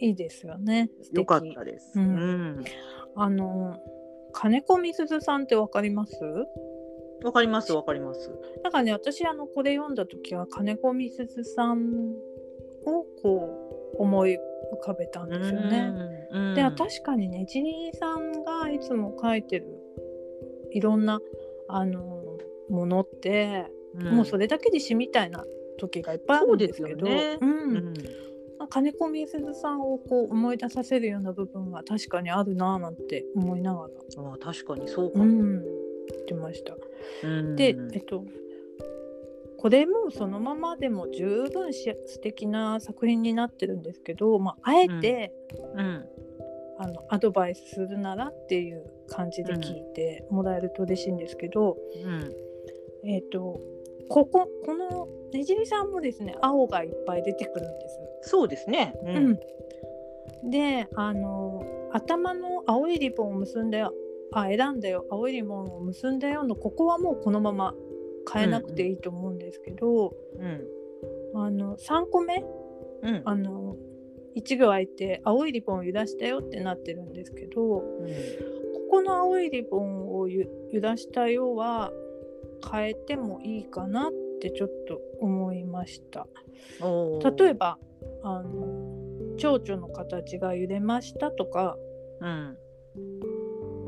[0.00, 0.90] いいですよね。
[1.12, 1.98] よかったです。
[1.98, 2.64] ううんん、
[3.16, 3.76] あの
[4.32, 6.14] 金子みすずさんってわかります？
[7.24, 8.30] わかりますわかります。
[8.62, 12.12] なんかね私あのこれ読んだ時は金子みすずさん
[12.86, 14.38] をこう思い浮
[14.84, 15.92] かべたんですよね。
[16.30, 19.66] うん、で確かにねジニーさんがいつも書いてる
[20.72, 21.20] いろんな
[21.68, 23.78] あのものって、うん
[24.14, 25.44] もうそれだけで詩みたいな
[25.78, 27.94] 時がいっぱいあるんですけどねうんうん
[28.68, 33.88] 金子みすずさんをこう思い出させるような部分が確かにあるなぁなんて思いながら、
[34.24, 35.24] ああ確かにそうかも。
[35.24, 35.64] うん、
[36.10, 36.76] 言ってました。
[37.24, 37.56] うん。
[37.56, 38.24] で、えっと、
[39.58, 45.32] これもそのままでも十分し素敵な作品になってるんですけど、まあ、あえて、
[45.74, 46.06] うん。
[46.80, 52.32] あのアドバイスするならっていう感じで聞いてもらえると嬉しいんですけど、うん。
[53.04, 53.60] えっと
[54.08, 57.88] こここのねじりさんもですね青がいっぱい出てくるんで
[58.22, 58.30] す。
[58.30, 58.94] そうですね。
[59.04, 60.50] ううん。
[60.50, 63.92] であの頭の青いリボンを結んだよ
[64.32, 65.06] あ選んだよ。
[65.10, 67.74] 青いリボンを結んだよのここはもうこのまま
[68.32, 70.64] 変えなくていいと思うんですけど、うん。
[71.34, 72.44] あの3個目？
[73.02, 73.22] うん。
[73.24, 73.76] あの
[74.36, 77.84] 1行空いて青いリボンを揺らしたよってなってるんですけどこ
[78.90, 81.90] この青いリボンをゆ揺らしたよは
[82.70, 86.26] 変えてもいいかなってちょっと思いました。
[86.80, 87.78] 例えば
[88.22, 91.76] あの蝶々の形が揺れましたとか
[92.20, 92.56] うん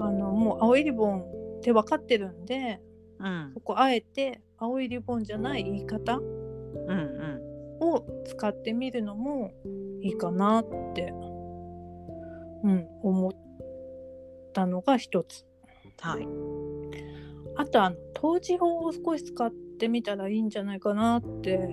[0.01, 1.21] あのもう青いリボン
[1.59, 2.81] って分かってるんで
[3.19, 6.95] うんここあえて青いリボンじゃない言い方うんう
[7.37, 7.41] ん
[7.81, 9.53] を使ってみるのも
[10.03, 11.13] いいかなって、
[12.63, 13.33] うん、思っ
[14.53, 15.47] たのが一つ。
[16.01, 16.29] はい。
[17.57, 21.69] あとあの統治法を少し使ってみたらいいんじゃないかなってはい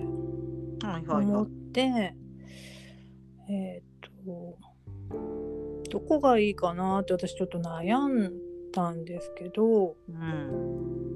[0.82, 2.14] はいは思って、
[3.50, 4.58] えっ、と
[5.88, 8.32] どこがいいかなって私ちょっと悩ん
[8.72, 10.12] だんですけど、い。
[10.12, 11.08] うん。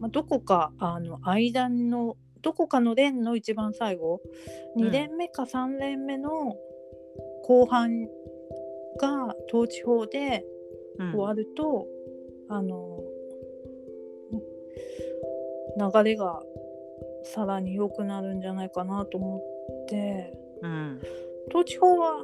[0.00, 4.20] まあ、どこかあの間のどこかの連の一番最後
[4.76, 4.84] うん。
[4.84, 6.56] 2連目か3連目の
[7.44, 8.06] 後半
[9.00, 10.44] が統治法で
[10.98, 11.10] うん。
[11.12, 11.86] 終わると、
[12.48, 13.00] あの
[15.78, 16.42] 流れが
[17.22, 20.32] さらに良くなるんじゃないかなと思って。
[20.62, 21.00] うん。
[21.48, 22.22] 統治法は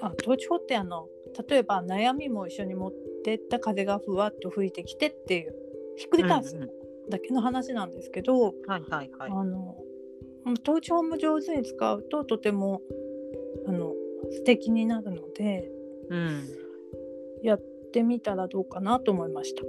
[0.00, 1.08] あ統治法ってあの
[1.48, 2.92] 例えば悩みも一緒に持っ
[3.24, 5.54] てった風がふわっと吹いてきてっていう
[5.96, 6.56] ひっくり返す
[7.10, 9.30] だけの話なんですけど、はいはいはい。
[9.30, 9.76] あの
[10.62, 12.80] 統治法も上手に使うととても
[13.66, 13.92] あの
[14.30, 15.70] 素敵になるので
[16.08, 16.48] うん
[17.42, 17.60] やっ
[17.92, 19.62] てみたらどうかなと思いました。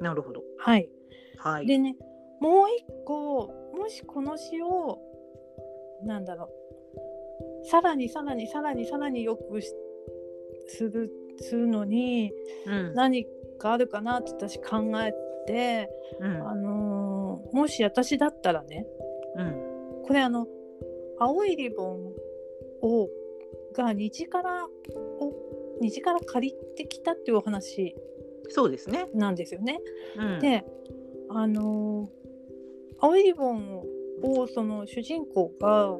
[0.00, 0.42] なるほど。
[0.58, 0.88] はい、
[1.36, 1.66] はい。
[1.66, 1.96] でね
[2.40, 4.98] もう一個もしこの詩を
[6.04, 6.67] なんだろう
[7.70, 9.72] さらにさらにさらにさらによくし
[10.68, 12.32] するするのに
[12.66, 13.26] うん何
[13.58, 15.12] かあるかなって私考え
[15.46, 15.88] て、
[16.20, 18.86] うんあのーもし私だったらね
[19.36, 20.46] うんこれあの
[21.18, 22.12] 青いリボン
[22.82, 23.08] を
[23.74, 25.32] が虹からを
[25.80, 27.94] 虹から借りてきたっていうお話
[28.50, 29.08] そうですね。
[29.14, 29.78] なんですよね。
[30.16, 30.64] うんで
[31.28, 32.08] あの
[32.98, 33.82] 青いリボン
[34.22, 35.96] をその主人公が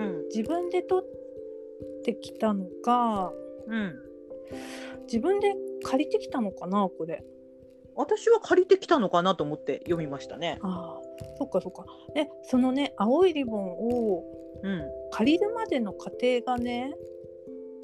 [0.00, 3.32] うん自分で取ってきたのか
[3.66, 3.94] うん
[5.04, 7.24] 自分で借りてきたのかなこれ。
[7.96, 10.58] 私は借りてきたのかなと思って読みましたね。
[10.62, 11.00] ああ
[11.36, 11.84] そっかそっか。
[12.14, 14.24] でそのね青いリボンを
[14.62, 16.94] うん、借りるまでの過程がね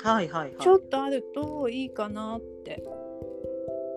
[0.02, 0.56] はいはいはい。
[0.58, 2.82] ちょっとあるといいかなって。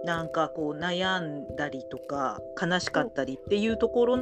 [0.06, 4.18] なんかこう悩んだりとか悲しかったりっていうところを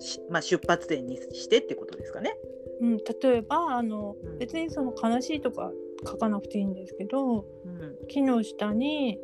[0.00, 2.34] し、まあ、出発点にしてってことですかね。
[2.82, 4.38] うん、例えばあのうん。
[4.38, 5.70] 別にその悲しいとか
[6.04, 8.06] 書かなくていいんですけどうん。
[8.08, 9.18] 木の下に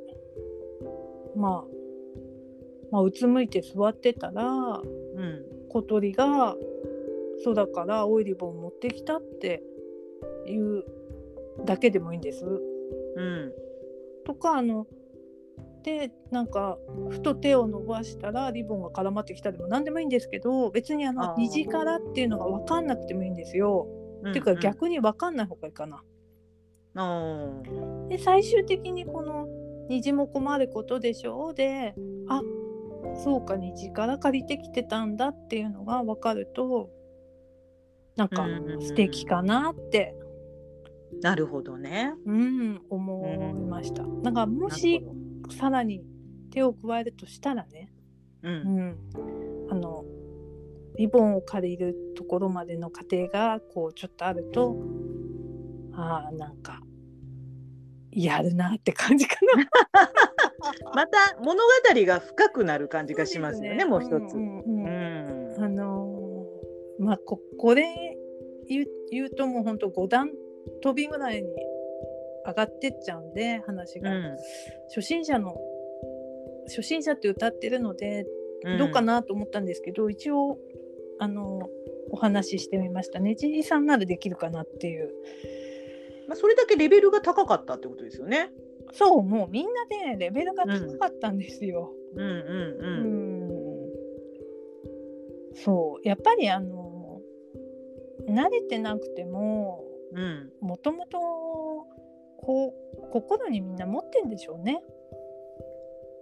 [1.36, 1.64] まあ
[2.92, 5.44] まあうつむいて座ってたらうん。
[5.68, 6.56] 小鳥が
[7.44, 9.62] 空から青いリボン持ってきたって
[10.46, 10.84] いう
[11.66, 12.44] だけでもいいんです。
[12.46, 13.52] うん。
[14.24, 14.86] とかあの
[15.88, 16.76] でなんか
[17.08, 23.86] ふと手を伸ばしたらリボンが絡まってきたでも何でもいいんですけど別にあの虹からっていうのが分かんなくてもいいんですよ。
[23.90, 23.98] うん
[24.30, 26.02] っていうか逆に分かんない方がいいかな。
[28.08, 29.46] で最終的にこの
[29.88, 31.94] 虹も困ることでしょうで
[32.28, 32.42] あ
[33.14, 36.90] そうか虹から借りてきてたんだっていうのが分かると
[38.16, 42.12] なんかうん素敵かなって、ーなるほどね。
[42.26, 44.02] うん、思いました。
[44.22, 45.06] だからもし
[45.50, 46.02] さらに
[46.50, 47.92] 手を加えるとしたらね、
[48.42, 48.78] どううん。
[48.78, 48.96] ん、
[49.70, 50.04] あの
[50.96, 54.76] リボンを借りるところまでの過程がこうちょっとあると
[55.94, 56.80] あーなんか
[58.10, 59.64] やるなって感じかな。
[60.94, 61.60] また物語
[62.06, 64.34] が深くなる感じがしますよねもう一つ。
[64.34, 65.54] うんうんうん。
[65.54, 65.64] うん。
[65.64, 67.84] あのーまあここれ
[68.68, 70.30] 言う言うともうほんと5段
[70.82, 71.48] 飛びぐらいに
[72.48, 74.36] 上がってっちゃうんで話が、うん。
[74.88, 75.56] 初心者の
[76.66, 78.26] 初心者って歌ってるので
[78.64, 78.78] うん。
[78.78, 80.58] どうかなと思ったんですけど、一応
[81.20, 81.68] あの
[82.10, 83.34] お話ししてみましたね。
[83.34, 85.12] じいさんならできるかなっていう。
[86.26, 88.50] まあ、それだけレベルが高かったってことですよね。
[88.92, 91.92] そうもうみんなでレベルが高かったんですよ。
[92.14, 92.20] うん。
[92.20, 93.46] うんううん。
[93.46, 93.88] ん。
[95.54, 96.08] そう。
[96.08, 97.20] やっぱりあの
[98.28, 100.50] 慣れてなくてもうん。
[100.60, 101.18] もともと
[102.38, 104.82] こう心にみんな持ってんでしょうね。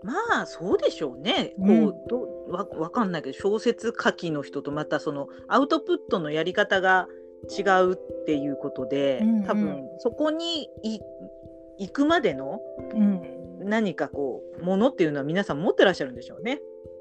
[0.02, 1.55] まあそうでしょうね。
[1.59, 7.09] こう、うんどわわかんないけど小説書きの人とまたそのアウトプットのやり方が
[7.50, 11.00] 違うっていうことで、うんうん多分そこにい
[11.79, 12.61] 行くまでの
[12.94, 16.61] うん、何かこうものっていうのは皆さん持ってらっしゃるんでしょうね。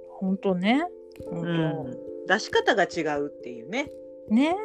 [0.09, 0.85] 本当ね。
[1.29, 1.51] 本当う
[1.89, 3.91] ん、出し方が違うっていうね。
[4.29, 4.55] ね。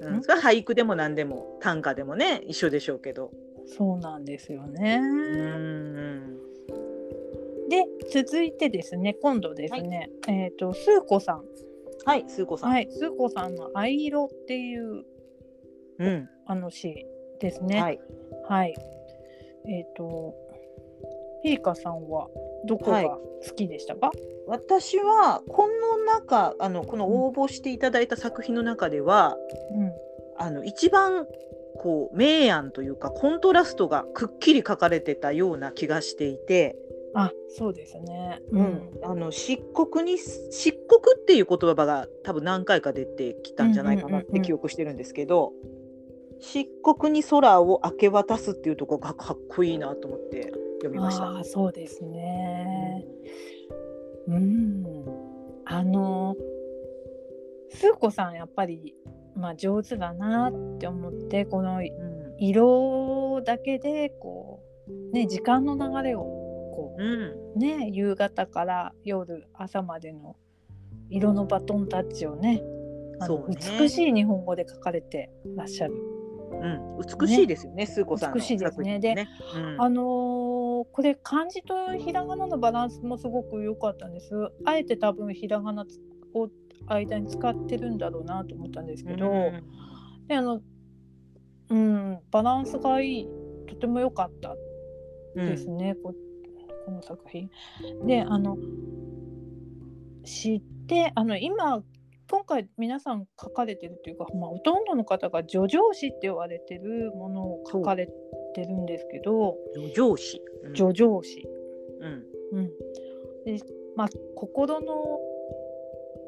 [0.00, 3.30] うん、それは俳句でも何でも短歌でもね一緒でしょうけど。
[3.66, 4.98] そうなんですよね。
[5.00, 6.38] うん
[7.68, 11.44] で続いてですね今度ですね、えっ、とスー子さん
[12.04, 12.70] はい、スー子さん。
[12.70, 15.04] はいスー子さんの「藍色」っていう
[15.98, 17.06] うん、あの詩
[17.40, 17.80] ですね。
[17.80, 18.00] はい。
[18.48, 18.74] はい。
[19.68, 20.34] えっ、と
[21.44, 22.28] ピーカさんは
[22.66, 24.10] どこはいが好きでしたか？
[24.46, 29.36] 私はこの中あのこの応募していただいた作品の中では、
[29.74, 29.92] うん。
[30.38, 31.26] あの一番
[31.82, 36.76] こう明暗というかコントラストがくっきり書かれてたような気がしていて、
[37.14, 38.40] あそうですね。
[39.02, 45.52] あの漆黒に漆黒っていう言葉が多分何回か出てきたんじゃないかなってうんうんうんうん記憶してるんですけど、
[46.40, 51.24] 漆黒に空を明け渡すっていうところがかっこいいなと思って読みました。
[51.24, 53.04] ああそうですね。
[54.28, 54.84] うん。
[55.64, 56.36] あの
[57.70, 58.94] スー子さんやっぱり
[59.36, 62.12] まあ上手だなって思ってこのうん。
[62.38, 67.08] 色だけでこうね時間の流れをこうん。
[67.56, 70.36] うね夕方から夜朝までの
[71.10, 72.62] 色のバトンタッチをね
[73.28, 73.56] ね。
[73.80, 75.94] 美しい日本語で書かれてらっしゃる。
[75.94, 78.98] うん、美しいですよね、スー子さんの美しいですね。
[79.00, 79.14] で
[79.56, 79.80] うん。
[79.80, 80.42] あのー
[80.92, 84.34] これ漢字とひらがなのバランスもすごく良かったんです。
[84.64, 85.86] あえて多分ひらがな
[86.34, 86.48] を
[86.86, 89.62] 間に使ってるんだろうなと思ったんですけど、うん
[90.28, 90.60] であの
[91.68, 93.28] うんバランスがいい
[93.66, 94.54] とても良かった
[95.34, 96.14] ですね、こ
[96.84, 97.50] この作品。
[98.06, 98.56] であの
[100.24, 101.82] 知ってあの今
[102.30, 108.08] 今回皆さん書かれてるというか、まあ、ほとんどの方が叙情詩って言われてるものを書かれ
[108.54, 109.56] てるんですけど
[109.94, 110.40] 上司。
[110.64, 111.46] うん叙情詩。
[112.00, 112.66] うんうん、
[113.44, 113.58] で
[113.96, 115.20] まあ心の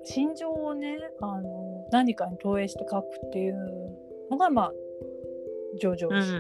[0.05, 3.57] 心情をねあの何かに投影して書くっていう
[4.31, 4.73] のがまあ
[5.81, 6.33] 叙情詩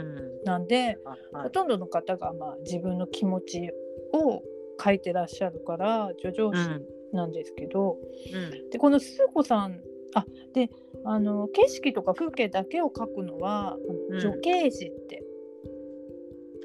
[0.44, 1.42] なんで、あはい。
[1.44, 3.70] ほとんどの方がまあ自分の気持ち
[4.12, 4.42] を
[4.82, 6.58] 書いてらっしゃるから叙情詩
[7.12, 7.98] なんですけど
[8.32, 8.70] うん。
[8.70, 9.80] でこのスー子さん
[10.14, 10.70] あで
[11.04, 13.76] あの景色とか風景だけを描くのは
[14.10, 15.22] 女形師って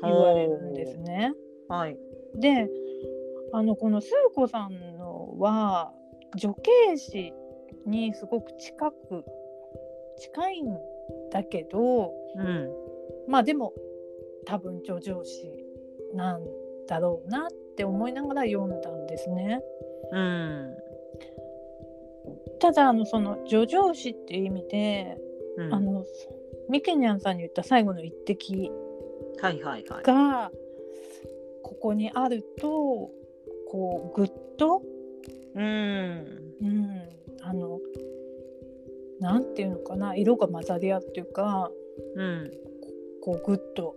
[0.01, 1.33] 言われるんですね。
[1.67, 1.97] はい。
[2.35, 2.69] で
[3.51, 5.91] あのこのスー子さんのは
[6.35, 7.33] 女形師
[7.85, 9.25] にすごく近く
[10.17, 10.77] 近いん
[11.31, 12.69] だけどうん。
[13.27, 13.73] まあでも
[14.45, 15.51] 多分叙情詩
[16.13, 16.43] なん
[16.87, 19.61] だろうなって思いながら読んだんですね。
[20.11, 20.75] うん。
[22.59, 25.17] ただあのその叙情詩っていう意味で、
[25.57, 26.05] うんあの
[26.69, 28.71] ミケニャンさんに言った最後の一滴
[29.41, 30.03] はいはいはい。
[30.03, 30.51] が
[31.63, 33.11] ここにあると
[33.71, 34.81] こうぐっと、
[35.59, 36.53] うん。
[36.61, 37.01] うん、
[37.41, 37.79] あの
[39.19, 41.71] なんていうのかな色が混ざり合うっていうか
[42.15, 42.51] うん。
[43.21, 43.95] こうぐっと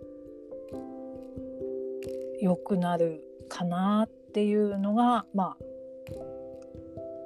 [2.41, 5.63] 良くなるかなっていうのがまあ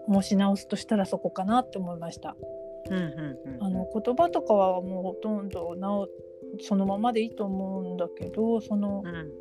[0.08, 2.38] もし直すとしたらそこかなって思いました。
[2.90, 3.64] うんうんうん。
[3.64, 6.08] あの言葉とかはもうほとんど直
[6.62, 9.32] そのままでいいと思うんだけどそのうん。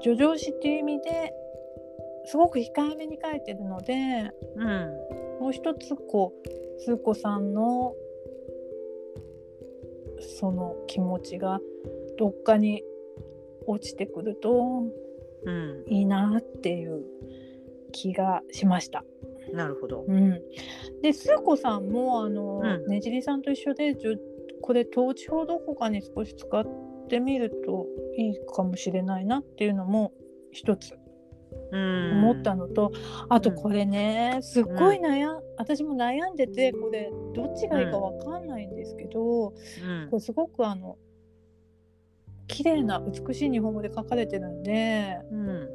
[0.00, 1.32] 叙情詩っていう意味で
[2.26, 5.40] すごく控えめに書いてるのでうん。
[5.40, 7.94] もう一つこうスー子さんの
[10.38, 11.60] その気持ちが
[12.18, 12.82] どっかに
[13.66, 14.84] 落ちてくると
[15.44, 15.84] うん。
[15.88, 17.04] いいなっていう
[17.92, 19.04] 気がしました。
[19.52, 20.04] なるほど。
[20.06, 20.40] うん、
[21.02, 23.96] でスー子さんもあの、うんねじりさんと一緒で
[24.60, 26.66] これ統治法どこかに少し使っ
[27.08, 30.12] てみるといいかもしれないなっていうのも
[30.52, 31.05] 一つうん。
[31.72, 32.92] 思ったのと、
[33.28, 33.56] あとうん。
[33.56, 39.52] これねすっごい悩ん、私も悩んでてこれどっちがいいかわかんないんですけど、うん。
[40.10, 40.96] これすごくあの
[42.48, 45.68] 綺麗な美しい日本語で書かれてるんでうん。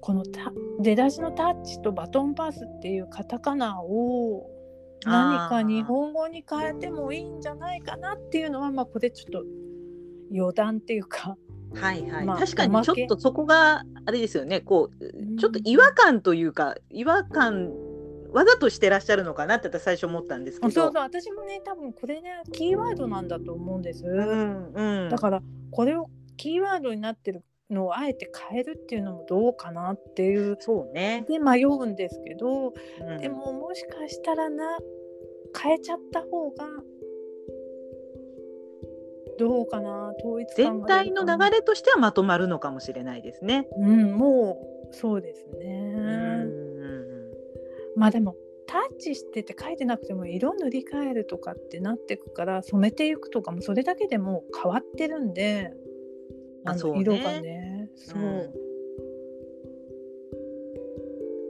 [0.00, 4.50] このた出だしのタッチとバトンパスっていうカタカナを
[5.04, 9.44] 何か日本語に変えてもいいんじゃないかなっていうのはまあこれちょっと
[10.34, 11.36] 余談っていうか
[11.74, 14.60] はいはい、まあ確かにちょっとそこがあれですよね。
[14.60, 15.36] こううん。
[15.36, 17.72] ちょっと違和感というか違和感
[18.32, 20.72] わざとしてらっしゃるのかなって私最初思ったんですけど。
[20.72, 21.02] そうそう。
[21.02, 30.56] 私もね多分これねキーワードなんだと思うんです、うんうん、だからこれをキーワードになってるのをあえて変えるっていうのもどうかなっていう。
[30.60, 33.18] そうね、で迷うんですけどうん。
[33.18, 34.78] でももしかしたらな
[35.60, 36.66] 変えちゃった方が
[39.38, 43.68] どうかな統一感全体の流れとしてはまとまるのかもしれないですね。
[43.78, 47.30] れうんもうそうですね、うん。
[47.96, 55.72] まあでもタッチしてて書いてなくても色塗り替えるとかってなってくから染めていくとかもそれだけでもう変わってるんで
[56.64, 58.52] あの色がねそう、うん。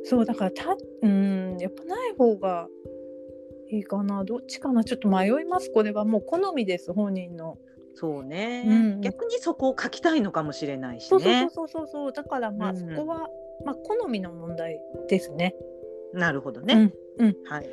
[0.05, 2.69] そうだからたうんやっぱない方が
[3.69, 4.25] いいかな。
[4.25, 4.85] どっちかな。
[4.85, 5.71] ちょっと迷います。
[5.73, 7.59] これはもう好みです本人の。
[7.99, 11.49] そうね、うん逆にそこを書きたいのかもしれないしそうそうね。
[11.51, 13.31] そうそうそうだからまあうんそこは、
[13.65, 14.79] まあ好みの問題
[15.09, 15.55] ですね。
[16.13, 16.93] なるほどね。
[17.19, 17.69] うんうん、はい。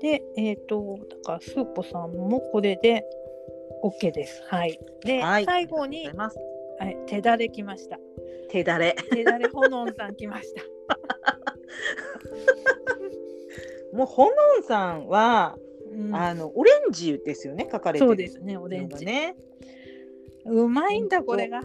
[0.00, 3.04] でえっ、とだからスーポさんもこれで
[3.84, 4.42] OK です。
[4.48, 4.80] はい。
[5.04, 5.44] で、はい。
[5.44, 6.30] 最後には
[6.86, 7.98] い、手だれきました。
[8.48, 8.96] 手だれ。
[9.10, 10.62] 手だれほのんさん来ました。
[13.96, 15.58] もうほのんさんは、
[15.92, 16.14] うん。
[16.14, 18.94] あのオレンジですよね書かれてるそうですね、オレンジ。
[18.94, 19.36] のがね。
[20.46, 21.62] うまいんだこれが。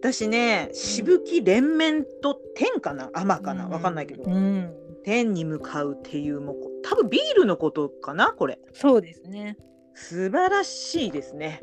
[0.00, 3.10] 私ね、しぶき連綿と天かな？
[3.14, 3.68] 甘かな？
[3.68, 4.72] わかんないけど、うん、
[5.04, 8.32] 天に向かうっていうもうこ多分ビールのことかな？
[8.32, 8.60] これ。
[8.72, 9.56] そうですね。
[9.94, 11.62] 素晴らしいですね。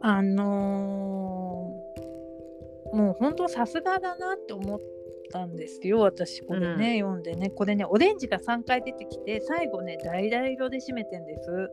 [0.00, 4.80] あのーもう本当さすがだなって思っ
[5.30, 7.50] たんですよ私これね、読んでね。
[7.50, 11.70] これねオレンジが3回出てきて最後ね橙色で締めてんです。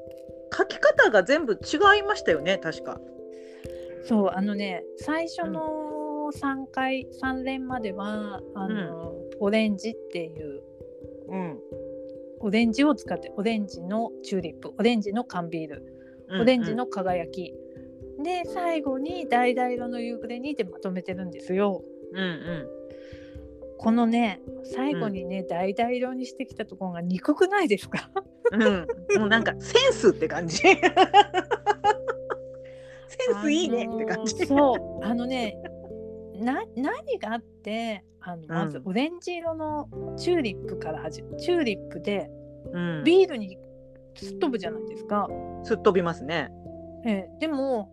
[0.55, 2.99] 書き方が全部違いましたよね確か。
[4.03, 10.61] そうあのね最初の3回3連まではあの、オレンジっていう
[11.29, 11.59] うん。
[12.43, 15.83] オレンジを使ってオレンジのチューリップオレンジの缶ビール
[16.41, 17.53] オレンジの輝き、
[18.23, 21.83] で最後に橙色の夕暮れにでまとめてるんですよ。
[22.13, 22.80] うんうん
[23.81, 28.11] このね最後にね橙、色にしてきたところが憎くないですか？
[28.51, 28.67] うん、う
[29.17, 30.57] ん、もうなんかセンスって感じ。
[30.61, 30.79] セン
[33.41, 35.03] スいいねって感じ、あのーそう。
[35.03, 35.57] あのね
[36.35, 42.29] な何があってあのまずうんオレンジ色のチューリップから始めチューリップで
[42.73, 43.57] うん、ビールに
[44.15, 45.27] すっ飛ぶじゃないですか。
[45.63, 46.49] すっ飛びますね。
[47.03, 47.29] ええ。
[47.39, 47.89] でも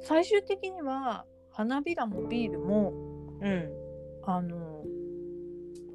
[0.00, 2.94] 最終的には花びらもビールも
[3.42, 3.70] うん。
[4.22, 4.84] あの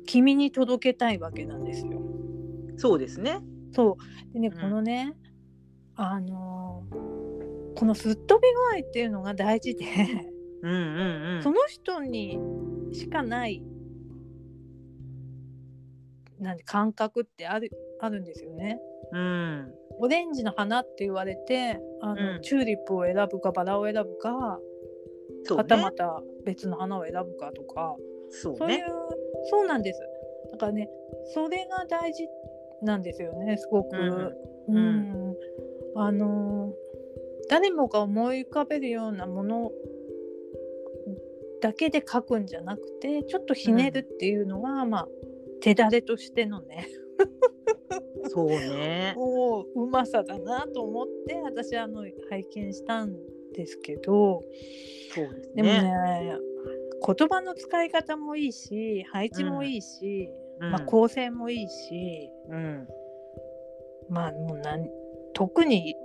[0.06, 2.02] 君に届けたいわけなんですよ。
[2.78, 3.40] そうですね。
[3.72, 3.98] そ
[4.32, 5.14] うでね、うんこのね
[5.96, 7.14] あのー
[7.76, 9.86] このすっ飛び具合っていうのが大事で
[10.62, 11.44] うんうんうん。
[11.44, 12.38] その人に
[12.94, 13.64] しかない
[16.40, 18.80] なんで感覚ってあるあるんですよね。
[19.12, 19.74] うん。
[20.00, 24.60] オレンジの花って言われてあの、うんチューリップを選ぶかバラを選ぶか、
[25.44, 25.96] そうはたまね。
[25.96, 27.96] た別の花を選ぶかとか
[28.30, 28.86] そうそういうね。
[29.46, 30.00] そうなんです。
[30.52, 30.90] だからね
[31.34, 32.28] それが大事
[32.82, 33.96] なんですよねすごく。
[33.96, 35.36] うんうん
[35.96, 36.84] あのー
[37.50, 39.72] 誰もが思い浮かべるようなもの
[41.62, 45.08] だけで書くんじゃなくてちょっとひねるっていうのが、まあ
[45.62, 46.88] 手だれとしてのね
[48.28, 49.14] そうね。
[49.16, 53.16] もううまさだなと思って私あの拝見したん
[53.54, 54.42] ですけど
[55.14, 56.38] そうですでもねね。
[57.06, 60.30] 言葉の使い方もいいし配置もいいし、
[60.60, 62.88] うんまあ、構成もいいし、うん。
[64.10, 64.62] まあもう
[65.34, 65.96] 特に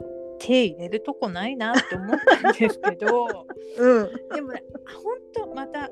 [0.40, 3.26] 手入れるとこないなって思ったんですけど
[3.78, 4.10] うん。
[4.34, 4.64] でもね
[5.02, 5.90] 本当また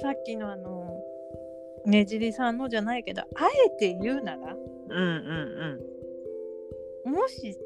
[0.00, 1.00] さっきのあの
[1.84, 3.26] ねじりさんのじゃないけどあ
[3.66, 5.78] えて言うならうん
[7.04, 7.56] うんもし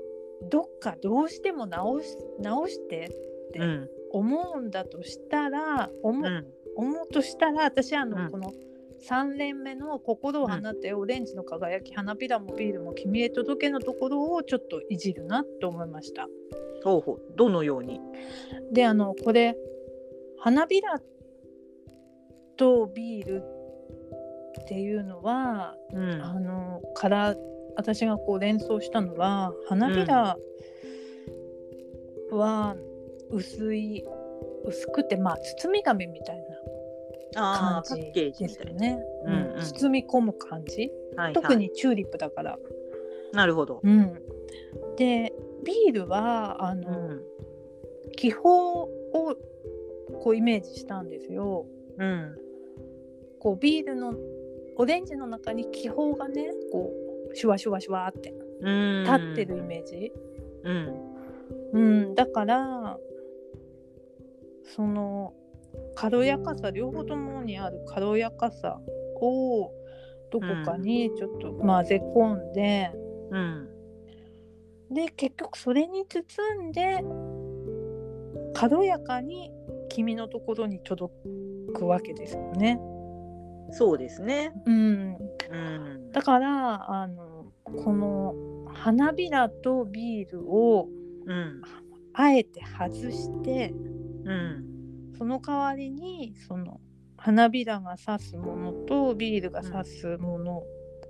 [0.50, 3.10] どっかどうしても直し直して
[3.56, 3.90] うん。
[4.12, 4.20] うん。
[4.20, 6.46] 思うんだとしたら思,、うん。
[6.76, 8.52] 思うとしたら私あの、うんこの
[9.00, 16.28] 3連目の「心を放ってオレンジの輝き花びらもビールも君へ届け」のところをちょっといじるなと思いました。
[16.84, 17.22] ほうほう。
[17.34, 17.98] どのように？
[18.72, 19.56] であのこれ
[20.38, 21.00] 花びら
[22.58, 23.42] とビール
[24.62, 26.22] っていうのは、うん。
[26.22, 27.34] あのから
[27.76, 30.36] 私がこう連想したのは花びら
[32.32, 32.76] は
[33.30, 34.04] 薄い、
[34.64, 36.44] 薄くてまあ包み紙みたい
[37.34, 38.32] な感じで。
[38.34, 41.54] すよね、うんうんうん包み込む感じ、はいはい特。
[41.54, 42.58] にチューリップだから。
[43.32, 43.80] なるほど。
[43.82, 44.14] うん、
[44.96, 45.32] で
[45.64, 47.20] ビールはあうの、ん。
[48.16, 48.88] 気泡を
[50.22, 51.66] こうイメージしたんですよ。
[51.98, 52.36] うん。
[53.38, 54.14] こうビールの
[54.76, 56.92] オレンジの中に気泡がねこ
[57.30, 59.04] うシュワシュワシュワってうん。
[59.04, 60.12] 立ってるイメージ、
[60.64, 60.94] うん。
[61.72, 61.78] う
[62.10, 62.98] んだから
[64.74, 65.34] その
[65.94, 68.80] 軽やかさ両方ともにある軽やかさ
[69.16, 69.72] を
[70.30, 72.92] どこかにちょっと混ぜ込んで、
[73.30, 73.68] うん。
[74.90, 77.04] で結局それに包んで
[78.54, 79.52] 軽やかに
[79.88, 81.12] 君のところに届
[81.74, 82.80] くわけですよね。
[83.72, 84.52] そうですね。
[84.66, 85.16] うん、
[85.50, 86.10] うん。
[86.12, 88.34] だからあのこの
[88.72, 90.88] 花びらとビールを
[91.26, 91.62] うん。
[92.12, 93.72] あえて外して
[94.24, 95.14] うん。
[95.16, 96.80] その代わりにその
[97.16, 100.56] 花びらが指すものとビールが指すもの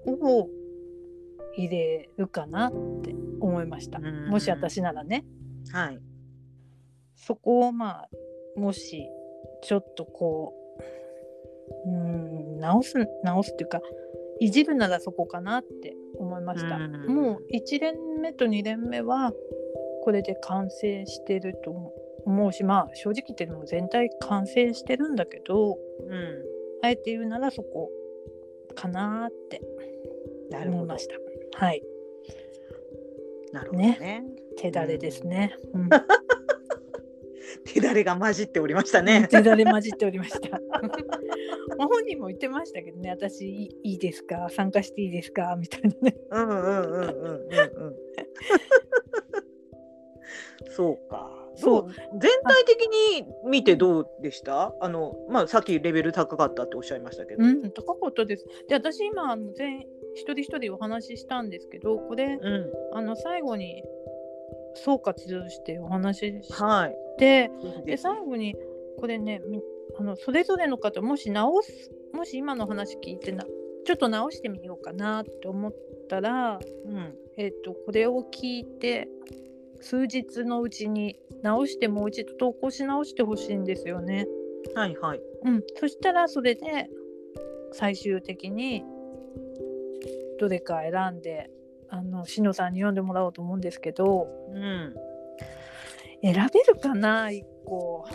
[0.07, 0.49] を
[1.57, 3.99] 入れるかなって思いました。
[3.99, 5.25] うんもし私ならね
[5.73, 5.99] はい。
[7.15, 8.09] そこをまあ
[8.59, 9.07] もし
[9.63, 10.55] ちょっとこ
[11.87, 13.81] ううん直す直すっていうか
[14.41, 16.77] いじるならそこかなって思いました。
[16.77, 19.33] うんもう1連目と2連目は
[20.03, 21.93] これで完成してると
[22.25, 26.45] 思うしまあ正直言っても全体完成してるんだけどうん。
[26.83, 27.91] あえて言うならそこ
[28.75, 29.61] かなって
[30.53, 30.99] 思いま。
[30.99, 31.15] した。
[31.65, 31.83] はい
[33.53, 34.25] なるほどね。
[34.57, 35.57] 手だれですね。
[35.75, 35.89] うん
[37.65, 39.27] 手だれが混じっておりましたね。
[39.29, 40.59] 手だれ混じっておりました。
[41.77, 45.57] まあ本人も言ってましたけどね、私いいいいですか、参加していいですか？
[45.59, 46.17] みたいなね。
[46.31, 47.97] うんうんうんうんうんうん。
[50.71, 51.40] そうか。
[51.61, 54.75] そう全体的に見てどうでした？
[54.81, 57.45] あのまあさっきレベル高かったっておっしゃいましたけど。
[57.45, 58.47] うん、高かったです。
[58.69, 62.73] で、私今あの全一人一人お話ししたんですけど、これうん。
[62.93, 63.83] あの最後に
[64.75, 65.15] 総括
[65.49, 66.97] してお話ししはい。
[67.19, 68.57] て、でいいです最後に
[68.99, 69.61] これね、み
[69.99, 73.45] あのそれぞれの方もし直す、もし今の話聞いてな、
[73.85, 75.75] ちょっと直してみようかなって思っ
[76.09, 77.15] たら、うん。
[77.37, 79.09] えっとこれを聞いて
[79.81, 84.27] 数日のうちに直してもう一度投稿し直してほしいんですよね。
[84.75, 85.21] はいはい。
[85.45, 86.89] うん、そしたらそれで
[87.73, 88.85] 最終的に
[90.39, 91.51] どれか選んで
[91.89, 94.95] あのしのさんに読んでもらおうと思うんですけどうん。
[96.23, 98.07] 選べるかな一個。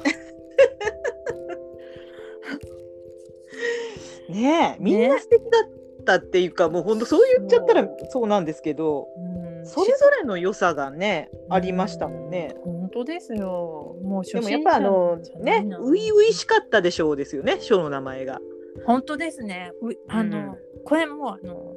[4.29, 5.69] ねえみんな素敵だっ
[6.03, 12.55] たっていうか、もう本当そう言っちゃったらそうなんですけど、うんそれぞれの良さがねありましたもんね。
[12.65, 13.97] うん本当ですよ。
[14.03, 18.39] もう初でもやっぱあのね初々しかったでしょうですよね書の名前が。
[18.85, 19.71] 本当ですね。
[19.81, 21.73] うあの、これもあの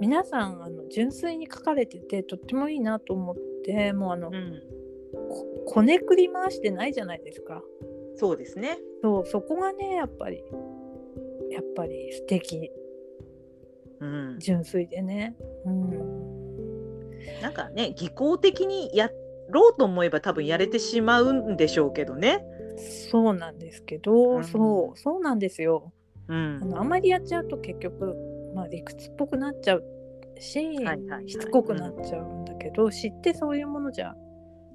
[0.00, 4.62] 皆さんあの純粋に書かれててとってもいいなと思ってもうあの、うん
[5.12, 7.62] ここねくり回してないじゃないですか。
[8.16, 8.78] そうですね。
[9.02, 10.42] そうそこがねやっぱり
[11.50, 12.70] やっぱり素敵
[14.00, 15.36] うん、純粋でね。
[15.66, 16.31] うん
[17.40, 19.10] なんかね技巧的にや
[19.50, 22.44] ろうと思えば多分やれてしまうんでしょうけどね。
[23.10, 24.44] そうなんですけど、うん。
[24.44, 25.92] そうそうなんですよ。
[26.28, 28.16] うあん、のあまりやっちゃうと結局、
[28.54, 29.84] まあ、理屈っぽくなっちゃう
[30.38, 31.28] し、はいはいはい。
[31.28, 34.14] しつこくなっちゃうんだけど、知ってそういうものじゃ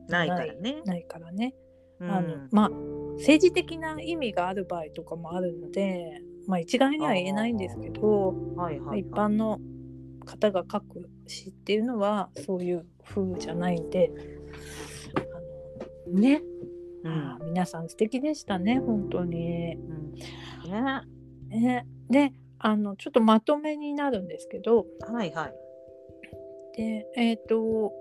[0.07, 0.81] ないからね。
[0.85, 1.55] ないからね、
[1.99, 2.11] うん。
[2.11, 2.69] あのまあ
[3.17, 9.59] 政治的な意味がある場合とかもあるので、まあ、一概には言えないんですけど、はいはいはい、一般の
[10.27, 14.11] 方が書く詩っていうのはそういう風じゃないんで
[15.15, 16.41] あのね、
[17.03, 17.47] うん。
[17.47, 19.75] 皆さん素敵でしたね本当に。
[19.75, 20.13] うん。
[20.69, 21.01] ね、
[21.49, 24.85] ね、であのちょっとまとめになるんですけど。
[25.11, 25.53] はいはい。
[26.75, 27.93] でえっ、と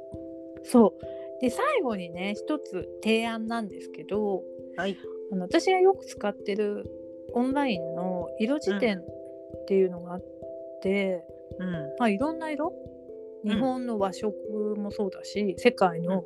[0.65, 1.41] そう。
[1.41, 4.43] で最後にね一つ提案なんですけど。
[4.77, 4.97] はい。
[5.33, 6.85] あの私がよく使ってる
[7.33, 10.25] オンラインの色辞典っていうのがあっ
[10.83, 11.25] て、
[11.59, 11.71] うん。
[11.99, 12.69] まあ、いろんな色？
[12.69, 12.87] うん
[13.49, 14.35] 日本の和食
[14.77, 16.25] もそうだし、世界の,、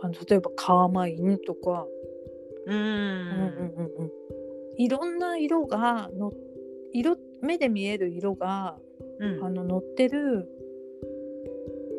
[0.00, 1.86] あの例えばカーマインとか、
[2.66, 2.74] うん。
[2.74, 4.12] うんうんうんうん
[4.76, 6.32] いろんな色がの
[6.92, 8.76] 色目で見える色が
[9.20, 10.48] うんあの載ってる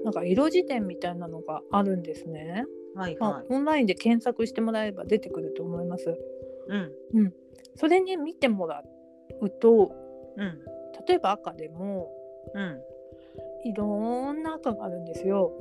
[0.03, 3.45] なんか色辞典みたいなのがあるんですね、まあはいはい。
[3.49, 6.17] オンラインで検索してもらえば出てくると思います
[7.13, 7.33] うん。
[7.75, 8.83] それに見てもら
[9.41, 9.91] うと
[10.37, 10.59] うん。
[11.07, 12.11] 例えば赤でも
[12.53, 12.81] うん。
[13.65, 15.51] いろんな赤があるんですよ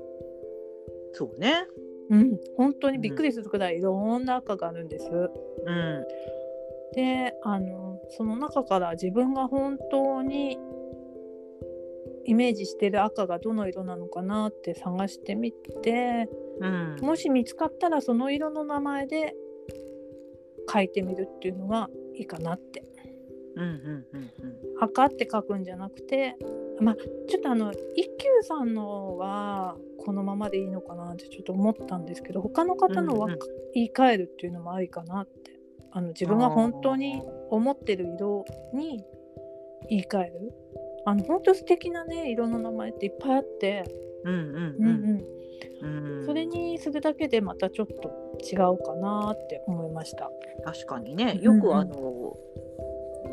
[1.14, 1.66] そうね。
[2.11, 6.05] うん本当にびっくりするくらいいろんな赤があるんです、うん。
[6.95, 10.59] であのその中から自分が本当に
[12.26, 16.28] イメージしてる赤がどの色なのかなって探してみて
[16.61, 16.97] うん。
[17.01, 19.35] もし見つかったらその色の名前で
[20.70, 22.85] 書いてみるっていうのがいいかなって
[23.57, 23.63] うん。
[23.63, 24.07] うん。
[24.13, 24.31] うん。
[24.81, 26.37] 赤って書くんじゃなくて
[26.81, 26.97] まあ
[27.29, 33.39] ちょっとあの一休さんのはこのままでいいのかなってちょっと思ったんですけど他の方のはうんうん
[33.75, 35.59] 言い換えるっていうのもありかなって
[35.91, 39.05] あの自分が本当に思ってる色に
[39.89, 40.53] 言い換える
[41.07, 43.85] あの本当素敵なね色の名前っていっぱいあって、
[44.25, 44.33] うん。
[44.33, 44.77] うん。
[44.79, 45.25] うん
[45.83, 46.25] うん。
[46.25, 50.31] それにするだけでまたちょっと違うかなって思いました。
[50.65, 51.39] 確かにね。
[51.43, 52.37] よくあの。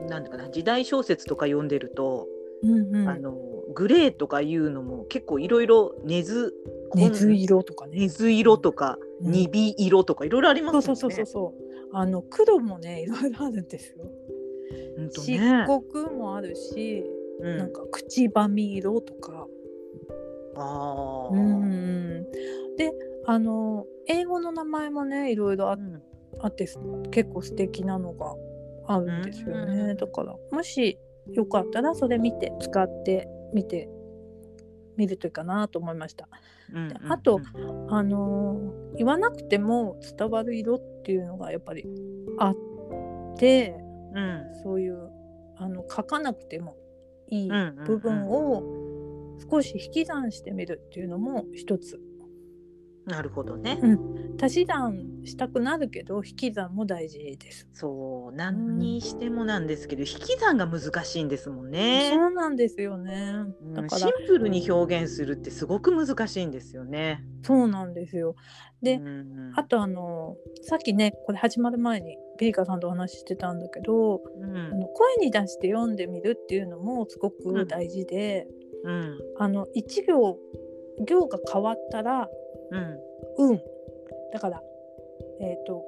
[0.08, 2.28] なんだかな時代小説とか読んでると、
[2.64, 3.36] うんうんあの
[3.74, 6.54] グレーとかいうのも結構いろいろ根津
[6.94, 8.00] 根津色とかね。
[8.00, 10.84] 根津色とか、うんにび色とかいろいろありますもんね。
[10.84, 11.96] そうそうそうそう。
[11.96, 14.04] あの黒もねいろいろあるんですよ。
[14.98, 15.66] ほんと漆ね。
[15.92, 17.06] 黒もあるし、
[17.40, 19.48] うんなんか口ばみ色とか。
[20.56, 21.30] ああ。
[21.32, 22.32] うんうん
[22.78, 22.92] で
[23.26, 26.02] あの英語の名前もねいろいろあうん
[26.40, 26.80] あってす
[27.12, 28.36] 結構素敵なのが
[28.94, 29.82] あるんですよね。
[29.92, 30.98] うんだからもし
[31.32, 33.90] よかったらそれ見て使ってみて
[34.98, 36.28] みるといいかなと思いました。
[36.74, 36.90] うん。
[36.90, 37.40] であと
[37.90, 41.86] あのー言わなくても伝わる色っていうのがやっぱり
[42.40, 42.56] あっ
[43.38, 43.76] て
[44.14, 44.44] うん。
[44.64, 45.10] そういう
[45.58, 46.76] あの書かなくても
[47.30, 47.86] いいうんうんうん。
[47.86, 48.64] 部分を
[49.50, 52.00] 少し引き算してみるっていうのも一つ
[53.06, 53.80] なるほどね。
[54.42, 57.68] 足し算したくなるけど引き算も大事です。
[57.74, 62.12] そう何にしてもなんですけど、引き算が難しいんですもんね。
[62.14, 63.34] そうなんですよね。
[63.74, 67.24] だからうんシンプルに表現するってすごく難しいんですよね。
[67.44, 68.36] そうなんですよ。
[68.82, 78.48] でうんうんあとあのさっきねこれ始まる前にピリカさんとお話ししてたんだけど、うんあの声に出して読んでみるっていうのもすごく大事で、
[78.84, 80.38] うんあの1行
[81.06, 82.30] 行が変わったら
[82.72, 83.62] うん「うん」
[84.34, 84.62] だから
[85.40, 85.86] えっ、と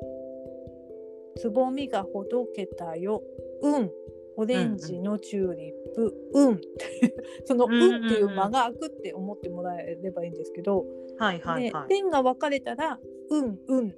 [1.37, 3.23] 「つぼみがほどけたよ」
[3.61, 3.91] 「うん」
[4.35, 7.15] オレンジのチューリップ「うん」っ て
[7.45, 7.95] その「ううんん」うん。
[7.95, 10.85] うんっていう間が空くって思ってもらえればいいんですけど、
[11.17, 11.87] はいはいはい。
[11.89, 13.95] でペンが分かれたら「うんうん」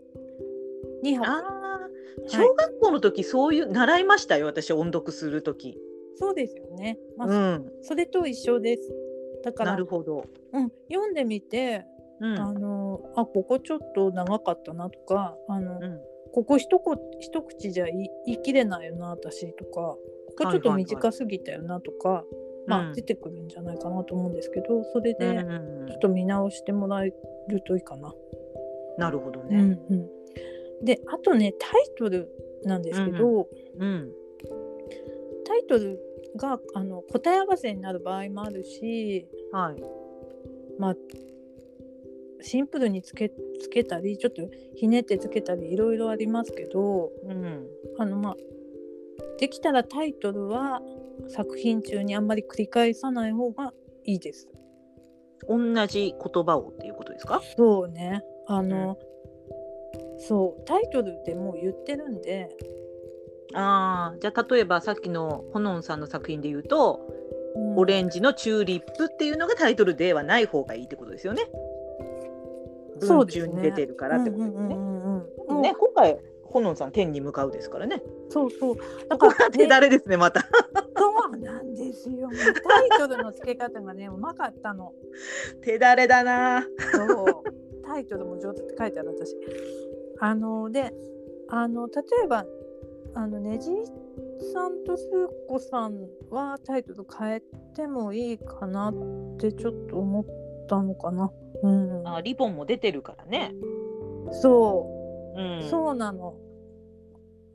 [1.03, 1.55] 2拍
[2.27, 5.79] 小学校の時そういう習いましたよ私音読する時。
[6.17, 7.71] そうですよね、まうあん。
[7.81, 8.93] それと一緒です。
[9.43, 10.25] だからなるほど。
[10.53, 11.85] うん、読んでみて、
[12.19, 12.39] うん。
[12.39, 15.99] あのあここちょっと長かったなとかあの、うん。
[16.33, 19.99] ここ一こ一口じゃ言い切れないよな私とかこ
[20.37, 22.25] こちょっと短すぎたよなとか、
[22.67, 25.87] まあ、出てくるんじゃないかなと思うんですけどそれでうんうんうん。
[25.87, 27.13] ちょっと見直してもらえ
[27.47, 28.13] るといいかな。
[28.97, 29.79] なるほどうんね。
[29.89, 32.29] うん、であとねタイトル
[32.63, 33.47] なんですけど、
[33.79, 34.11] うん。
[35.45, 35.99] タイトル
[36.35, 39.81] があの答え合わせになる場合もあるしはい。
[40.77, 40.95] まあ
[42.45, 44.43] シンプルにつけつけたりちょっと
[44.75, 47.67] ひねってつけたりいろいろありますけどうん。
[47.97, 48.35] あのまあ
[49.39, 50.81] できたらタイトルは
[51.27, 53.73] 作品中にあんまり繰り返さない方が
[54.03, 54.47] いいです。
[55.47, 57.41] 同じ言葉をっていうことですか？
[57.57, 58.97] そうねあの、
[60.19, 62.49] そうタイトルでもう言ってるんで
[63.53, 71.43] ああ、じゃあ例えばさっきのほのんさんの作品で言うと、うんオレンジのチューリップっていうのがタイトルではない方がいいってことですよね。
[72.99, 74.75] 文中に出てるからってことですね。
[75.61, 78.01] ね、今回ほのんさん天に向かうですからね。
[78.29, 78.77] そうそう
[79.09, 80.41] だこから、手だれですねまた。
[80.41, 80.47] そ
[81.33, 82.29] うなんですよ。
[82.29, 84.93] タイトルの付け方がね、うまかったの。
[85.61, 86.65] 手だれだな。
[86.93, 87.43] そう。
[87.85, 89.35] タイトルも上手って書いてある私。
[90.19, 90.93] あので、
[91.49, 91.93] あの例
[92.23, 92.45] えば
[93.13, 93.69] あのねじ
[94.53, 97.41] さんとすーこさんはタイトル変え
[97.75, 100.25] てもいいかなってちょっと思っ
[100.67, 101.31] たのかな。
[101.65, 102.07] うん。
[102.07, 103.53] あリボンも出てるからね。
[104.31, 105.57] そうう。
[105.65, 105.69] ん。
[105.69, 106.35] そうなの。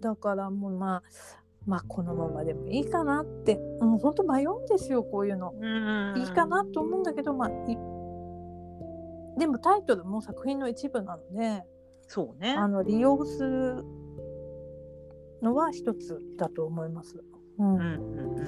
[0.01, 1.03] だからもうまあ
[1.67, 5.55] まあこのままでもいいかなって、もう本当迷うんですよこういうの。
[5.59, 6.21] うん。
[6.21, 7.77] いいかなと思うんだけど、まあ、い
[9.39, 11.63] でもタイトルも作品の一部なので
[12.07, 12.53] そうね。
[12.53, 13.85] あの利用する
[15.43, 17.23] のは一つだと思います。
[17.59, 18.43] うんうんうんう